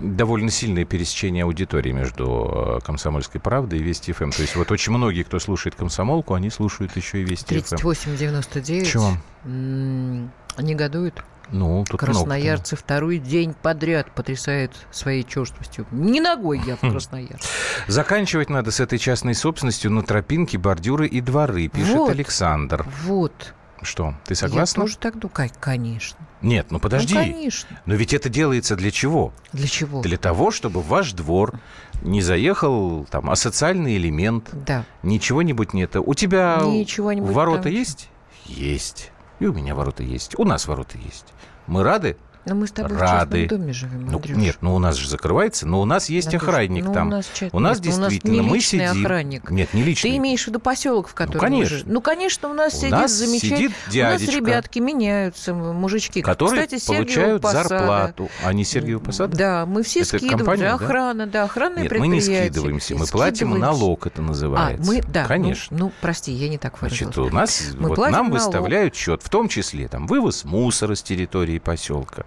довольно 0.00 0.52
сильное 0.52 0.84
пересечение 0.84 1.42
аудитории 1.42 1.90
между 1.90 2.78
э, 2.78 2.86
«Комсомольской 2.86 3.40
правдой» 3.40 3.80
и 3.80 3.82
«Вести 3.82 4.12
ФМ». 4.12 4.30
То 4.30 4.42
есть 4.42 4.54
вот 4.54 4.70
очень 4.70 4.92
многие, 4.92 5.24
кто 5.24 5.40
слушает 5.40 5.74
«Комсомолку», 5.74 6.34
они 6.34 6.48
слушают 6.48 6.94
еще 6.94 7.22
и 7.22 7.24
«Вести 7.24 7.58
ФМ». 7.58 7.74
38,99. 7.74 8.84
Чего? 8.84 9.16
М, 9.46 10.30
Негодуют. 10.58 11.24
Ну, 11.50 11.84
тут 11.90 11.98
Красноярцы 11.98 12.76
второй 12.76 13.18
день 13.18 13.52
подряд 13.60 14.12
потрясают 14.12 14.76
своей 14.92 15.24
черствостью. 15.24 15.88
Не 15.90 16.20
ногой 16.20 16.60
я 16.64 16.76
в 16.76 16.80
Красноярск. 16.88 17.32
много. 17.32 17.92
Заканчивать 17.92 18.48
надо 18.48 18.70
с 18.70 18.78
этой 18.78 19.00
частной 19.00 19.34
собственностью 19.34 19.90
на 19.90 20.04
тропинки, 20.04 20.56
бордюры 20.56 21.08
и 21.08 21.20
дворы, 21.20 21.66
пишет 21.66 21.96
Вот. 21.96 22.10
Александр. 22.10 22.86
Вот. 23.02 23.54
Что, 23.82 24.14
ты 24.26 24.32
Я 24.32 24.36
согласна? 24.36 24.82
тоже 24.82 24.98
так 24.98 25.18
думаю. 25.18 25.50
Конечно. 25.58 26.18
Нет, 26.42 26.70
ну 26.70 26.78
подожди. 26.78 27.14
Ну, 27.14 27.20
конечно. 27.20 27.80
Но 27.86 27.94
ведь 27.94 28.12
это 28.12 28.28
делается 28.28 28.76
для 28.76 28.90
чего? 28.90 29.32
Для 29.52 29.66
чего? 29.68 30.02
Для 30.02 30.18
того, 30.18 30.50
чтобы 30.50 30.80
в 30.80 30.88
ваш 30.88 31.12
двор 31.12 31.58
не 32.02 32.20
заехал 32.22 33.04
там 33.10 33.30
асоциальный 33.30 33.96
элемент, 33.96 34.48
Да. 34.52 34.84
ничего-нибудь 35.02 35.72
нет. 35.74 35.96
У 35.96 36.14
тебя 36.14 36.60
ворота 36.62 37.64
там. 37.64 37.72
есть? 37.72 38.08
Есть. 38.46 39.12
И 39.38 39.46
у 39.46 39.52
меня 39.52 39.74
ворота 39.74 40.02
есть. 40.02 40.38
У 40.38 40.44
нас 40.44 40.66
ворота 40.66 40.98
есть. 40.98 41.26
Мы 41.66 41.82
рады 41.82 42.16
Но 42.46 42.54
мы 42.54 42.66
с 42.66 42.72
тобой 42.72 42.96
рады. 42.96 43.44
в 43.44 43.48
доме 43.48 43.72
живем, 43.72 44.06
ну, 44.06 44.20
Нет, 44.28 44.58
ну 44.60 44.74
у 44.74 44.78
нас 44.78 44.96
же 44.96 45.08
закрывается, 45.08 45.66
но 45.66 45.80
у 45.80 45.84
нас 45.84 46.08
есть 46.08 46.28
Андрюш, 46.28 46.42
охранник 46.42 46.84
ну, 46.84 46.94
там. 46.94 47.08
У 47.08 47.10
нас, 47.10 47.30
честно, 47.32 47.56
у 47.56 47.60
нас 47.60 47.78
нет, 47.78 47.84
действительно 47.84 48.34
у 48.34 48.36
нас 48.38 48.46
не 48.46 48.50
мы 48.50 48.60
сидим. 48.60 49.02
охранник. 49.04 49.50
Нет, 49.50 49.74
не 49.74 49.82
личный. 49.82 50.10
Ты 50.10 50.16
имеешь 50.16 50.44
в 50.44 50.46
виду 50.48 50.60
поселок, 50.60 51.08
в 51.08 51.14
котором 51.14 51.34
ну, 51.34 51.40
конечно. 51.40 51.74
мы 51.74 51.78
живем? 51.80 51.92
Ну, 51.92 52.00
конечно, 52.00 52.48
у 52.48 52.54
нас 52.54 52.74
у 52.74 52.76
сидит 52.78 52.90
нас 52.90 53.12
замечательно. 53.12 53.56
сидит 53.56 53.72
дядечка, 53.90 54.30
у 54.30 54.32
нас 54.32 54.36
ребятки 54.36 54.78
меняются, 54.78 55.54
мужички. 55.54 56.22
Которые 56.22 56.64
Кстати, 56.66 56.86
получают 56.86 57.42
Посада. 57.42 57.68
зарплату. 57.68 58.30
А 58.44 58.52
не 58.52 58.64
Сергею 58.64 59.00
Посада? 59.00 59.36
Да, 59.36 59.66
мы 59.66 59.82
все 59.82 60.00
Это 60.00 60.08
скидываем. 60.08 60.38
компания, 60.38 60.62
да? 60.62 60.74
Охрана, 60.74 61.26
да, 61.26 61.44
охранное 61.44 61.82
Нет, 61.82 61.92
мы 61.92 62.08
не 62.08 62.18
предприятие. 62.18 62.50
скидываемся, 62.52 62.94
мы 62.96 63.06
платим 63.06 63.58
налог, 63.58 64.06
это 64.06 64.22
называется. 64.22 64.82
А, 64.82 64.86
мы, 64.86 65.02
да. 65.02 65.26
Конечно. 65.26 65.76
Ну, 65.76 65.86
ну, 65.86 65.92
прости, 66.00 66.32
я 66.32 66.48
не 66.48 66.58
так 66.58 66.80
выразилась. 66.80 67.14
Значит, 67.14 67.32
у 67.32 67.34
нас 67.34 67.62
Мы 67.76 67.88
вот 67.88 67.98
нам 67.98 68.12
налог. 68.12 68.32
выставляют 68.32 68.94
счет, 68.94 69.22
в 69.22 69.28
том 69.28 69.48
числе 69.48 69.88
там 69.88 70.06
вывоз 70.06 70.44
мусора 70.44 70.94
с 70.94 71.02
территории 71.02 71.58
поселка, 71.58 72.24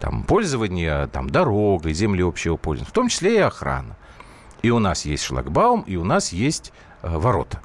там 0.00 0.24
пользование 0.24 1.06
там 1.08 1.30
дорогой, 1.30 1.92
земли 1.92 2.22
общего 2.22 2.56
пользования, 2.56 2.90
в 2.90 2.94
том 2.94 3.08
числе 3.08 3.36
и 3.36 3.40
охрана. 3.40 3.96
И 4.62 4.70
у 4.70 4.78
нас 4.78 5.04
есть 5.04 5.24
шлагбаум, 5.24 5.82
и 5.82 5.96
у 5.96 6.04
нас 6.04 6.32
есть 6.32 6.72
э, 7.02 7.16
ворота. 7.16 7.62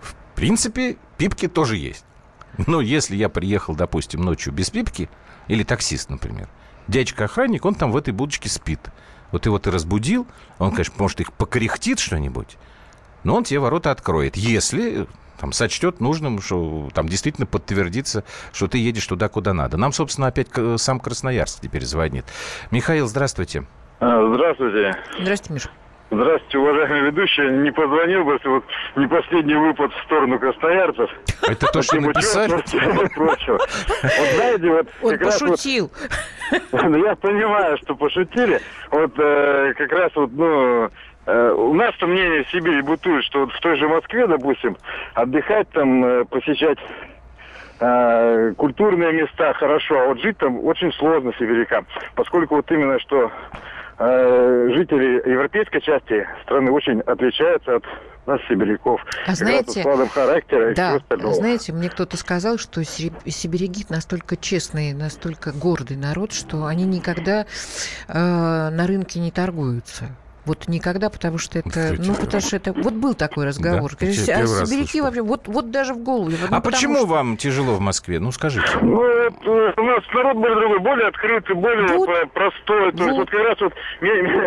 В 0.00 0.14
принципе, 0.34 0.96
пипки 1.16 1.48
тоже 1.48 1.76
есть. 1.76 2.04
Но 2.66 2.80
если 2.80 3.16
я 3.16 3.28
приехал, 3.28 3.74
допустим, 3.74 4.20
ночью 4.22 4.52
без 4.52 4.70
пипки, 4.70 5.08
или 5.48 5.62
таксист, 5.64 6.10
например, 6.10 6.48
дядечка-охранник, 6.86 7.64
он 7.64 7.74
там 7.74 7.90
в 7.92 7.96
этой 7.96 8.12
будочке 8.12 8.48
спит. 8.48 8.80
Вот 9.32 9.46
его 9.46 9.58
ты 9.58 9.70
разбудил, 9.70 10.26
он, 10.58 10.70
конечно, 10.70 10.94
может, 10.98 11.20
их 11.20 11.32
покряхтит 11.32 11.98
что-нибудь, 11.98 12.56
но 13.24 13.36
он 13.36 13.44
тебе 13.44 13.60
ворота 13.60 13.90
откроет, 13.90 14.36
если 14.36 15.06
там 15.40 15.52
сочтет 15.52 16.00
нужным, 16.00 16.40
что 16.40 16.88
там 16.94 17.08
действительно 17.08 17.46
подтвердится, 17.46 18.24
что 18.52 18.68
ты 18.68 18.78
едешь 18.78 19.06
туда, 19.06 19.28
куда 19.28 19.52
надо. 19.54 19.76
Нам, 19.76 19.92
собственно, 19.92 20.26
опять 20.26 20.48
к- 20.50 20.76
сам 20.78 21.00
Красноярск 21.00 21.60
теперь 21.60 21.84
звонит. 21.84 22.24
Михаил, 22.70 23.06
здравствуйте. 23.06 23.64
А, 24.00 24.32
Здравствуйте. 24.34 24.96
Здравствуйте, 25.20 25.54
Миша. 25.54 25.70
Здравствуйте, 26.10 26.56
уважаемый 26.58 27.00
ведущий. 27.10 27.42
Не 27.62 27.70
позвонил 27.70 28.24
бы, 28.24 28.32
если 28.34 28.48
вот 28.48 28.64
не 28.96 29.06
последний 29.06 29.54
выпад 29.54 29.92
в 29.92 30.04
сторону 30.04 30.38
красноярцев. 30.38 31.10
Это 31.42 31.66
то, 31.66 31.82
что 31.82 31.96
Тему 31.96 32.08
написали? 32.08 32.48
черствости 32.50 32.76
и 32.76 33.08
прочего. 33.14 33.58
Вот 33.58 34.28
знаете, 34.36 34.68
вот 34.70 34.88
Он 35.02 35.10
как 35.12 35.20
раз 35.22 35.40
вот- 35.42 35.50
пошутил. 35.50 35.92
ну, 36.72 37.04
я 37.04 37.14
понимаю, 37.14 37.76
что 37.78 37.94
пошутили. 37.94 38.58
Вот 38.90 39.12
э, 39.18 39.74
как 39.76 39.92
раз 39.92 40.10
вот, 40.14 40.32
ну, 40.32 40.84
э, 40.86 40.90
у 41.28 41.74
нас-то 41.74 42.06
мнение 42.06 42.44
в 42.44 42.50
Сибири 42.50 42.80
бытует, 42.82 43.24
что 43.24 43.40
вот 43.40 43.52
в 43.52 43.60
той 43.60 43.76
же 43.76 43.86
Москве, 43.88 44.26
допустим, 44.26 44.76
отдыхать 45.14 45.68
там, 45.70 46.04
э, 46.04 46.24
посещать 46.24 46.78
э, 47.80 48.54
культурные 48.56 49.12
места 49.12 49.52
хорошо, 49.54 50.00
а 50.00 50.06
вот 50.06 50.20
жить 50.20 50.38
там 50.38 50.64
очень 50.64 50.92
сложно 50.94 51.32
сибирякам, 51.38 51.86
поскольку 52.14 52.56
вот 52.56 52.70
именно 52.70 52.98
что 53.00 53.30
э, 53.98 54.70
жители 54.74 55.28
европейской 55.28 55.80
части 55.80 56.26
страны 56.44 56.70
очень 56.70 57.00
отличаются 57.00 57.76
от 57.76 57.84
нас, 58.26 58.40
сибиряков. 58.48 59.00
А 59.26 59.34
знаете, 59.34 59.80
складом 59.80 60.08
характера 60.08 60.70
и 60.70 60.74
всего 60.74 60.86
Да, 60.86 60.96
остального. 60.96 61.34
знаете, 61.34 61.72
мне 61.72 61.88
кто-то 61.88 62.16
сказал, 62.16 62.58
что 62.58 62.84
сибиряки 62.84 63.84
настолько 63.88 64.36
честный, 64.36 64.92
настолько 64.92 65.52
гордый 65.52 65.96
народ, 65.96 66.32
что 66.32 66.66
они 66.66 66.84
никогда 66.84 67.46
э, 68.06 68.12
на 68.12 68.86
рынке 68.86 69.18
не 69.20 69.30
торгуются. 69.30 70.10
Вот 70.48 70.66
никогда, 70.66 71.10
потому 71.10 71.36
что 71.36 71.58
это, 71.58 71.94
ну, 71.98 72.14
потому 72.14 72.40
что 72.40 72.56
это, 72.56 72.72
вот 72.72 72.94
был 72.94 73.14
такой 73.14 73.44
разговор. 73.44 73.90
Да, 73.92 74.06
первый 74.06 74.62
а 74.62 74.66
сибиряки 74.66 75.02
вообще, 75.02 75.20
вот, 75.20 75.46
вот 75.46 75.70
даже 75.70 75.92
в 75.92 75.98
голову. 76.02 76.30
Ну, 76.30 76.56
А 76.56 76.60
почему 76.62 76.96
что- 77.00 77.06
вам 77.06 77.36
тяжело 77.36 77.74
в 77.74 77.80
Москве? 77.80 78.18
Ну, 78.18 78.32
скажите. 78.32 78.66
Ну, 78.80 79.02
это, 79.04 79.74
у 79.78 79.84
нас 79.84 80.02
народ 80.14 80.36
более 80.38 80.56
другой, 80.58 80.78
более 80.78 81.08
открытый, 81.08 81.54
более 81.54 81.86
Вот. 81.88 82.06
про- 82.06 82.26
простой. 82.28 82.92
То 82.92 83.04
есть 83.04 83.10
Вот. 83.10 83.18
вот 83.18 83.30
как 83.30 83.40
раз 83.44 83.60
вот 83.60 83.72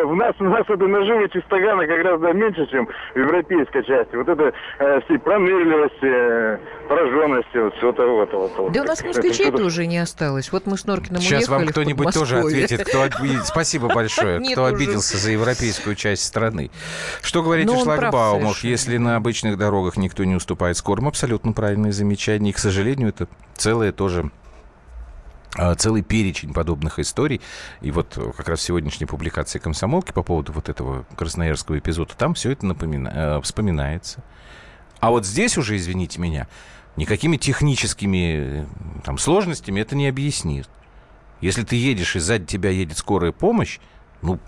у 0.06 0.16
нас 0.16 0.34
у 0.40 0.44
нас 0.46 0.64
это 0.68 0.88
наживы 0.88 1.30
чистогана 1.30 1.86
как 1.86 2.04
раз 2.04 2.20
да, 2.20 2.32
меньше, 2.34 2.66
чем 2.72 2.88
в 3.14 3.20
европейской 3.20 3.84
части. 3.84 4.16
Вот 4.16 4.28
это 4.28 4.52
э, 4.80 5.02
все 5.06 5.20
пронырливость, 5.20 6.04
пораженность, 6.92 7.48
вот 7.54 7.74
все 7.76 7.90
это 7.90 8.04
вот, 8.06 8.34
вот, 8.34 8.52
вот. 8.58 8.72
Да 8.74 8.82
у 8.82 8.84
нас 8.84 9.02
москвичей 9.02 9.48
это- 9.48 9.58
тоже 9.58 9.88
не 9.88 9.98
осталось. 9.98 10.52
Вот 10.52 10.66
мы 10.66 10.78
с 10.78 10.86
Норкиным 10.86 11.22
Сейчас 11.22 11.44
уехали 11.48 11.58
вам 11.60 11.68
кто-нибудь 11.68 12.14
тоже 12.14 12.40
ответит, 12.40 12.84
кто 12.86 13.04
обидел. 13.04 13.46
Спасибо 13.46 13.88
большое, 13.94 14.40
Нет 14.40 14.52
кто 14.54 14.64
уже. 14.66 14.76
обиделся 14.76 15.18
за 15.18 15.32
европейскую 15.32 15.96
часть 15.96 16.24
страны. 16.24 16.70
Что 17.22 17.44
говорить 17.44 17.70
о 17.70 17.80
шлагбаумах, 17.80 18.64
если 18.66 18.98
на 18.98 19.16
обычных 19.16 19.58
дорогах 19.58 19.96
никто 19.96 20.26
не 20.26 20.36
уступает 20.36 20.76
скорым? 20.76 21.08
Абсолютно 21.08 21.54
правильное 21.54 21.94
замечание. 21.94 22.50
И, 22.50 22.54
к 22.54 22.58
сожалению, 22.60 23.08
это 23.08 23.28
целое 23.56 23.94
тоже 23.94 24.30
а, 25.56 25.76
целый 25.76 26.02
перечень 26.02 26.54
подобных 26.54 27.00
историй. 27.00 27.40
И 27.80 27.92
вот 27.92 28.20
как 28.36 28.50
раз 28.50 28.60
в 28.60 28.64
сегодняшней 28.64 29.06
публикации 29.06 29.60
«Комсомолки» 29.60 30.12
по 30.12 30.24
поводу 30.24 30.52
вот 30.52 30.68
этого 30.68 31.06
красноярского 31.16 31.80
эпизода, 31.80 32.16
там 32.18 32.34
все 32.34 32.52
это 32.52 32.66
напомина- 32.66 33.38
э, 33.38 33.42
вспоминается. 33.42 34.24
А 35.00 35.10
вот 35.10 35.26
здесь 35.26 35.58
уже, 35.58 35.78
извините 35.78 36.20
меня, 36.22 36.48
никакими 37.02 37.36
техническими 37.38 38.62
э, 38.62 38.66
там, 39.04 39.18
сложностями 39.18 39.82
это 39.82 39.96
не 39.96 40.08
объяснит. 40.08 40.70
Если 41.42 41.64
ты 41.64 41.76
едешь, 41.76 42.16
и 42.16 42.20
сзади 42.20 42.46
тебя 42.46 42.70
едет 42.70 42.96
скорая 42.96 43.32
помощь, 43.32 43.80
ну, 44.22 44.40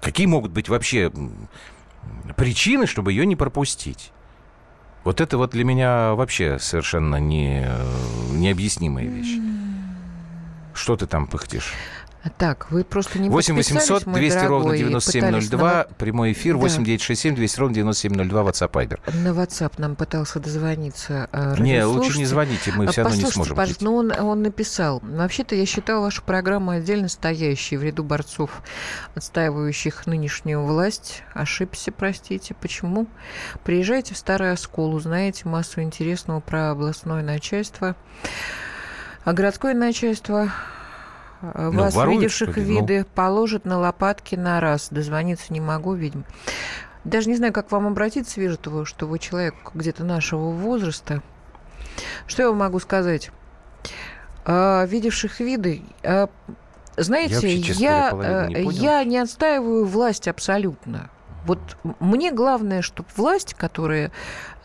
какие 0.00 0.26
могут 0.26 0.50
быть 0.52 0.70
вообще 0.70 1.12
причины, 2.36 2.86
чтобы 2.86 3.12
ее 3.12 3.26
не 3.26 3.36
пропустить? 3.36 4.12
Вот 5.04 5.20
это 5.20 5.36
вот 5.36 5.50
для 5.50 5.64
меня 5.64 6.14
вообще 6.14 6.58
совершенно 6.58 7.16
не, 7.16 7.66
э, 7.66 8.32
необъяснимая 8.32 9.04
вещь. 9.04 9.38
Что 10.72 10.96
ты 10.96 11.06
там 11.06 11.26
пыхтишь? 11.26 11.74
Так, 12.36 12.70
вы 12.70 12.84
просто 12.84 13.18
не 13.18 13.28
8 13.28 13.54
800 13.54 14.04
подписались, 14.04 14.06
мой 14.06 14.20
200 14.20 14.36
ровно 14.38 14.48
дорогой, 14.48 14.78
пытались 14.78 15.04
9702, 15.48 15.84
прямой 15.98 16.32
эфир, 16.32 16.54
Да. 16.54 16.60
8 16.60 16.84
967 16.84 17.34
200 17.34 17.60
ровно 17.60 17.74
9702, 17.74 18.42
WhatsApp 18.42 18.70
Viber. 18.72 19.16
На 19.22 19.28
WhatsApp 19.28 19.72
нам 19.78 19.96
пытался 19.96 20.40
дозвониться 20.40 21.28
э, 21.32 21.56
Не, 21.58 21.84
лучше 21.84 22.18
не 22.18 22.24
звоните, 22.26 22.72
мы 22.72 22.86
А 22.86 22.92
все 22.92 23.02
равно 23.02 23.16
не 23.16 23.26
сможем. 23.26 23.56
пожалуйста, 23.56 23.84
ну 23.84 23.94
он, 23.96 24.12
он 24.12 24.42
написал. 24.42 25.00
Вообще-то 25.02 25.54
я 25.54 25.64
считал 25.66 26.02
вашу 26.02 26.22
программу 26.22 26.72
отдельно 26.72 27.08
стоящей 27.08 27.76
в 27.76 27.82
ряду 27.82 28.04
борцов, 28.04 28.62
отстаивающих 29.14 30.06
нынешнюю 30.06 30.62
власть. 30.62 31.22
Ошибся, 31.34 31.92
простите. 31.92 32.54
Почему? 32.54 33.06
Приезжайте 33.64 34.14
в 34.14 34.18
Старый 34.18 34.52
Оскол, 34.52 34.94
узнаете 34.94 35.48
массу 35.48 35.82
интересного 35.82 36.40
про 36.40 36.70
областное 36.70 37.22
начальство. 37.22 37.96
А 39.24 39.32
городское 39.32 39.74
начальство 39.74 40.50
Ну, 41.40 41.70
вас, 41.72 41.94
воруют, 41.94 42.20
видевших 42.20 42.56
ли? 42.56 42.64
Ну. 42.64 42.80
виды, 42.80 43.06
положит 43.14 43.64
на 43.64 43.78
лопатки 43.78 44.34
на 44.34 44.60
раз. 44.60 44.88
Дозвониться 44.90 45.52
не 45.52 45.60
могу, 45.60 45.94
видимо. 45.94 46.24
Даже 47.04 47.28
не 47.28 47.36
знаю, 47.36 47.52
как 47.52 47.70
вам 47.70 47.86
обратиться, 47.86 48.40
вижу, 48.40 48.56
того, 48.56 48.84
что 48.84 49.06
вы 49.06 49.18
человек 49.18 49.54
где-то 49.74 50.04
нашего 50.04 50.50
возраста. 50.50 51.22
Что 52.26 52.42
я 52.42 52.48
вам 52.48 52.58
могу 52.58 52.80
сказать? 52.80 53.30
А, 54.44 54.84
видевших 54.86 55.40
виды, 55.40 55.82
а, 56.02 56.28
знаете, 56.96 57.54
я, 57.56 58.10
половину 58.10 58.48
не 58.48 58.54
э, 58.54 58.64
понял. 58.64 58.82
я 58.82 59.04
не 59.04 59.18
отстаиваю 59.18 59.86
власть 59.86 60.26
абсолютно. 60.26 61.10
Вот 61.44 61.60
мне 62.00 62.32
главное, 62.32 62.82
чтобы 62.82 63.08
власть, 63.16 63.54
которая 63.54 64.10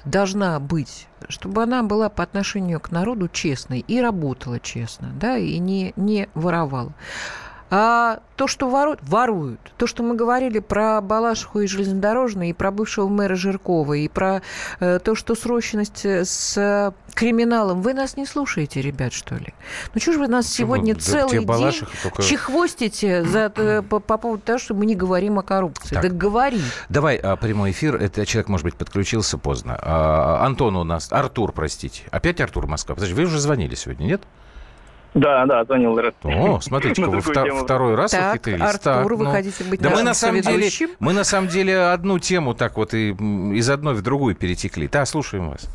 должна 0.06 0.60
быть, 0.60 1.08
чтобы 1.30 1.64
она 1.64 1.84
была 1.84 2.10
по 2.10 2.24
отношению 2.24 2.80
к 2.80 2.92
народу 2.92 3.28
честной 3.28 3.80
и 3.80 4.02
работала 4.02 4.60
честно, 4.60 5.12
да, 5.20 5.38
и 5.38 5.58
не, 5.60 5.94
не 5.96 6.30
воровала. 6.34 6.94
А 7.76 8.20
то, 8.36 8.46
что 8.46 8.70
воруют, 8.70 9.00
воруют. 9.02 9.60
То, 9.78 9.88
что 9.88 10.04
мы 10.04 10.14
говорили 10.16 10.60
про 10.60 11.02
Балашиху 11.02 11.62
и 11.62 11.66
железнодорожный, 11.66 12.52
и 12.52 12.54
про 12.54 12.70
бывшего 12.70 13.08
мэра 13.08 13.34
Жиркова, 13.34 13.94
и 13.94 14.08
про 14.08 14.44
э, 14.80 15.00
то, 15.00 15.16
что 15.16 15.34
срочность 15.34 16.06
э, 16.06 16.24
с 16.24 16.56
э, 16.56 16.92
криминалом. 17.16 17.82
Вы 17.82 17.96
нас 17.96 18.16
не 18.16 18.28
слушаете, 18.28 18.80
ребят, 18.80 19.12
что 19.12 19.34
ли? 19.34 19.56
Ну, 19.96 20.00
что 20.00 20.14
же 20.14 20.20
вы 20.20 20.28
нас 20.28 20.46
сегодня 20.46 20.94
Да 20.94 21.00
целый 21.00 21.40
день 21.40 21.48
только- 21.48 22.22
чехвостите 22.22 23.24
за, 23.24 23.52
э, 23.56 23.82
по, 23.90 24.00
по 24.00 24.20
поводу 24.20 24.44
того, 24.44 24.60
что 24.60 24.76
мы 24.76 24.86
не 24.86 24.94
говорим 24.94 25.40
о 25.40 25.42
коррупции? 25.42 25.96
Так. 25.96 26.04
Да 26.04 26.10
говори. 26.10 26.62
Давай 26.90 27.16
а, 27.16 27.36
прямой 27.38 27.72
эфир. 27.72 27.96
Это 27.96 28.24
человек, 28.28 28.50
может 28.50 28.66
быть, 28.66 28.76
подключился 28.76 29.40
поздно. 29.40 29.80
А, 29.82 30.46
Антон 30.46 30.76
у 30.76 30.84
нас. 30.84 31.12
Артур, 31.12 31.52
простите. 31.52 32.04
Опять 32.12 32.40
Артур 32.40 32.68
Москва. 32.68 32.94
Подожди, 32.94 33.16
вы 33.16 33.24
уже 33.24 33.40
звонили 33.40 33.74
сегодня, 33.74 34.06
нет? 34.06 34.22
Да, 35.14 35.46
да, 35.46 35.64
звонил. 35.66 35.98
О, 36.24 36.60
смотрите, 36.60 37.06
вы 37.06 37.22
второй 37.22 37.96
раз 37.96 38.12
Так, 38.12 38.34
ухитрились. 38.36 38.62
Артур, 38.62 38.80
Так, 38.82 39.06
вы 39.06 39.24
ну. 39.26 39.32
хотите 39.32 39.64
быть 39.64 39.80
Да 39.80 39.90
мы 39.90 39.96
нашим 39.98 40.06
на 40.06 40.14
самом 40.14 40.42
деле, 40.42 40.44
соведущим? 40.70 40.90
мы 41.00 41.14
на 41.14 41.24
самом 41.24 41.48
деле 41.50 41.80
одну 41.80 42.18
тему 42.20 42.54
так 42.56 42.78
вот 42.78 42.94
и 42.94 43.12
из 43.12 43.70
одной 43.70 43.94
в 43.94 44.02
другую 44.02 44.36
перетекли. 44.36 44.88
Да, 44.88 45.06
слушаем 45.06 45.50
вас. 45.52 45.70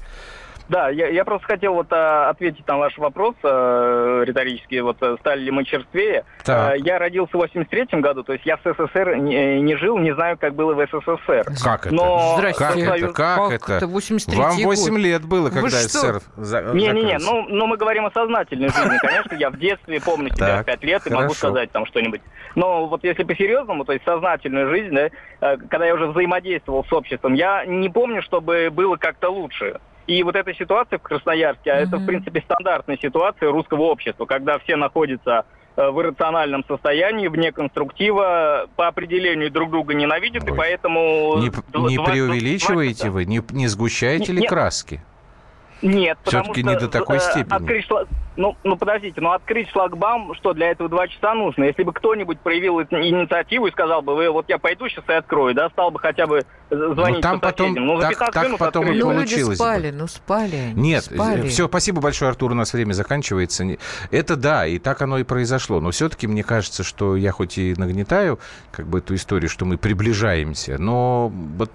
Да, 0.69 0.91
я, 0.91 1.09
я 1.09 1.25
просто 1.25 1.47
хотел 1.47 1.75
вот 1.75 1.87
а, 1.91 2.29
ответить 2.29 2.67
на 2.67 2.77
ваш 2.77 2.99
вопрос 2.99 3.35
а, 3.43 4.23
риторический, 4.23 4.81
вот 4.81 4.99
а, 5.01 5.17
стали 5.19 5.41
ли 5.41 5.51
мы 5.51 5.65
черствее. 5.65 6.25
А, 6.47 6.75
я 6.75 6.99
родился 6.99 7.33
в 7.33 7.41
83 7.41 8.01
году, 8.01 8.23
то 8.23 8.35
есть 8.35 8.45
я 8.45 8.57
в 8.57 8.61
СССР 8.61 9.17
не, 9.17 9.63
не 9.63 9.77
жил, 9.77 9.97
не 9.99 10.15
знаю, 10.15 10.37
как 10.39 10.55
было 10.55 10.75
в 10.75 10.87
СССР. 10.87 11.47
Как 11.63 11.87
это? 11.87 11.95
Но 11.95 12.35
Здрасте. 12.37 12.65
Как 12.65 12.77
это? 12.77 13.13
Как, 13.13 13.51
как 13.51 13.71
это? 13.71 13.87
83 13.87 14.39
Вам 14.39 14.57
8 14.57 14.91
год. 14.91 15.01
лет 15.01 15.25
было, 15.25 15.49
когда 15.49 15.63
Вы 15.63 15.71
СССР 15.71 16.21
Не-не-не, 16.37 17.19
ну, 17.19 17.47
ну 17.49 17.67
мы 17.67 17.77
говорим 17.79 18.05
о 18.05 18.11
сознательной 18.11 18.69
жизни. 18.69 18.99
Конечно, 19.03 19.35
я 19.37 19.51
в 19.51 19.59
детстве 19.59 20.01
помню 20.01 20.29
себя 20.35 20.59
Так, 20.59 20.67
5 20.67 20.85
лет 20.85 21.07
и 21.07 21.11
могу 21.11 21.33
сказать 21.33 21.73
там 21.73 21.87
что-нибудь. 21.87 22.21
Но 22.55 22.87
вот 22.87 23.05
если 23.05 23.25
по-серьезному, 23.25 23.85
то 23.85 23.93
есть 23.93 24.05
сознательную 24.05 24.69
жизнь, 24.69 24.95
да, 24.95 25.09
э, 25.41 25.57
когда 25.71 25.87
я 25.87 25.95
уже 25.95 26.07
взаимодействовал 26.09 26.85
с 26.85 26.93
обществом, 26.93 27.35
я 27.35 27.65
не 27.65 27.89
помню, 27.89 28.23
чтобы 28.23 28.69
было 28.71 28.97
как-то 28.97 29.31
лучше. 29.31 29.81
И 30.09 30.23
вот 30.23 30.37
эта 30.37 30.55
ситуация 30.55 30.99
в 30.99 31.03
Красноярске, 31.03 31.71
а 31.71 31.77
это, 31.77 31.99
в 31.99 32.07
принципе, 32.07 32.41
стандартная 32.41 32.97
ситуация 32.97 33.51
русского 33.51 33.83
общества, 33.83 34.25
когда 34.25 34.59
все 34.59 34.77
находятся 34.77 35.45
э, 35.77 35.91
в 35.91 36.01
иррациональном 36.01 36.65
состоянии, 36.67 37.29
вне 37.29 37.53
конструктива, 37.53 38.69
по 38.75 38.89
определению 38.89 39.51
друг 39.51 39.71
друга 39.71 39.93
ненавидят, 39.93 40.49
и 40.49 40.51
Ой. 40.51 40.57
поэтому... 40.57 41.37
Не, 41.37 41.51
не 41.91 42.03
преувеличиваете 42.03 43.11
вы, 43.11 43.27
не, 43.27 43.43
не 43.51 43.67
сгущаете 43.67 44.33
ли 44.33 44.41
Не- 44.41 44.47
краски? 44.49 45.03
Нет, 45.83 46.17
потому 46.25 46.45
Всё-таки 46.45 46.63
что 46.63 46.71
не 46.71 46.79
до 46.79 46.89
такой 46.89 47.17
э, 47.19 47.21
степени. 47.21 47.55
Открыть 47.55 47.85
шлаг... 47.85 48.09
ну, 48.39 48.57
ну, 48.65 48.77
подождите, 48.77 49.21
ну 49.21 49.33
открыть 49.33 49.69
шлагбаум, 49.71 50.35
что 50.37 50.55
для 50.55 50.71
этого 50.71 50.89
два 50.89 51.09
часа 51.09 51.35
нужно? 51.35 51.65
Если 51.65 51.83
бы 51.83 51.93
кто-нибудь 51.93 52.39
проявил 52.41 52.79
эту 52.79 52.97
инициативу 52.97 53.67
и 53.67 53.71
сказал 53.73 54.01
бы, 54.01 54.15
вы, 54.15 54.31
вот 54.31 54.49
я 54.49 54.59
пойду 54.59 54.89
сейчас 54.89 55.05
и 55.09 55.13
открою, 55.13 55.55
да, 55.55 55.69
стал 55.71 55.91
бы 55.91 55.99
хотя 55.99 56.27
бы 56.27 56.43
звонить 56.71 57.17
Ну, 57.17 57.21
там 57.21 57.41
по 57.41 57.49
потом- 57.49 57.67
соседям. 57.69 57.87
Ну, 57.87 58.01
так- 58.01 58.11
15 58.11 58.35
так 58.35 58.45
минут 58.47 58.59
потом 58.61 58.85
и 58.85 58.87
открыть. 58.87 59.05
Ну, 59.05 59.11
люди 59.11 59.17
получилось 59.31 59.59
бы. 59.59 59.65
спали, 59.65 59.91
ну 59.91 60.07
спали 60.07 60.57
они, 60.57 60.75
Нет, 60.81 61.05
спали. 61.05 61.49
все, 61.49 61.67
спасибо 61.69 62.01
большое, 62.01 62.31
Артур, 62.31 62.53
у 62.53 62.55
нас 62.55 62.73
время 62.73 62.93
заканчивается. 62.93 63.65
Это 64.11 64.37
да, 64.37 64.67
и 64.67 64.79
так 64.79 65.03
оно 65.03 65.19
и 65.19 65.25
произошло. 65.25 65.81
Но 65.81 65.91
все-таки 65.91 66.27
мне 66.29 66.45
кажется, 66.45 66.85
что 66.85 67.17
я 67.17 67.33
хоть 67.33 67.59
и 67.59 67.75
нагнетаю 67.77 68.39
как 68.71 68.87
бы 68.87 68.99
эту 68.99 69.15
историю, 69.17 69.51
что 69.51 69.65
мы 69.65 69.77
приближаемся, 69.79 70.79
но 70.79 71.29
вот 71.57 71.71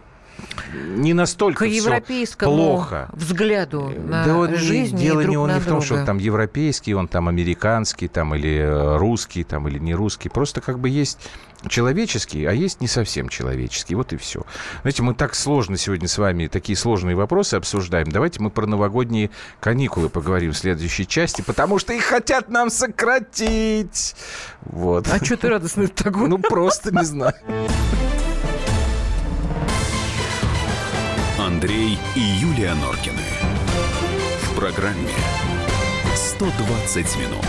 не 0.73 1.13
настолько 1.13 1.65
К 1.65 1.67
европейскому 1.67 2.55
плохо. 2.55 3.09
взгляду 3.13 3.89
на 3.89 4.25
да 4.25 4.33
вот 4.35 4.51
не- 4.51 4.57
жизнь 4.57 4.97
дело 4.97 5.21
и 5.21 5.25
не, 5.25 5.31
друг 5.33 5.43
он 5.43 5.49
на 5.49 5.53
не 5.55 5.59
в 5.59 5.65
том, 5.65 5.81
что 5.81 5.93
он 5.93 5.99
друга. 5.99 6.05
там 6.07 6.17
европейский, 6.17 6.93
он 6.93 7.07
там 7.07 7.27
американский, 7.29 8.07
там 8.07 8.33
или 8.35 8.57
э, 8.57 8.97
русский, 8.97 9.43
там 9.43 9.67
или 9.67 9.79
не 9.79 9.93
русский. 9.93 10.29
Просто 10.29 10.61
как 10.61 10.79
бы 10.79 10.89
есть 10.89 11.19
человеческий, 11.67 12.45
а 12.45 12.51
есть 12.51 12.81
не 12.81 12.87
совсем 12.87 13.29
человеческий. 13.29 13.95
Вот 13.95 14.13
и 14.13 14.17
все. 14.17 14.41
Знаете, 14.81 15.03
мы 15.03 15.13
так 15.13 15.35
сложно 15.35 15.77
сегодня 15.77 16.07
с 16.07 16.17
вами 16.17 16.47
такие 16.47 16.75
сложные 16.75 17.15
вопросы 17.15 17.55
обсуждаем. 17.55 18.11
Давайте 18.11 18.41
мы 18.41 18.49
про 18.49 18.65
новогодние 18.65 19.29
каникулы 19.59 20.09
поговорим 20.09 20.51
в 20.51 20.57
следующей 20.57 21.07
части, 21.07 21.41
потому 21.41 21.79
что 21.79 21.93
их 21.93 22.03
хотят 22.03 22.49
нам 22.49 22.69
сократить. 22.69 24.15
Вот. 24.61 25.07
А 25.11 25.23
что 25.23 25.37
ты 25.37 25.49
радостный 25.49 25.87
такой? 25.87 26.27
Ну, 26.27 26.37
просто 26.39 26.93
не 26.93 27.05
знаю. 27.05 27.33
Андрей 31.63 31.97
и 32.17 32.19
Юлия 32.19 32.73
Норкины. 32.73 33.23
В 34.41 34.55
программе 34.59 35.13
120 36.13 37.15
минут. 37.15 37.45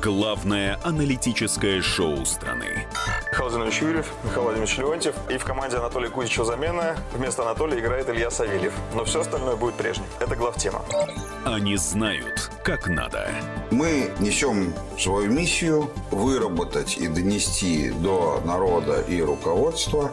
Главное 0.00 0.78
аналитическое 0.84 1.82
шоу 1.82 2.24
страны. 2.24 2.86
Михаил 3.32 3.48
Владимирович 3.48 3.82
Юрьев, 3.82 4.12
Михаил 4.22 4.42
Владимирович 4.42 4.78
Леонтьев. 4.78 5.14
И 5.28 5.38
в 5.38 5.44
команде 5.44 5.78
Анатолия 5.78 6.08
Кузичева 6.08 6.44
замена. 6.44 6.96
Вместо 7.12 7.42
Анатолия 7.42 7.80
играет 7.80 8.08
Илья 8.08 8.30
Савельев. 8.30 8.72
Но 8.94 9.04
все 9.04 9.22
остальное 9.22 9.56
будет 9.56 9.74
прежним. 9.74 10.06
Это 10.20 10.36
главтема. 10.36 10.82
Они 11.44 11.76
знают, 11.78 12.48
как 12.62 12.86
надо. 12.86 13.28
Мы 13.72 14.12
несем 14.20 14.72
свою 14.96 15.32
миссию 15.32 15.90
выработать 16.12 16.96
и 16.96 17.08
донести 17.08 17.90
до 17.90 18.40
народа 18.44 19.00
и 19.00 19.20
руководства 19.20 20.12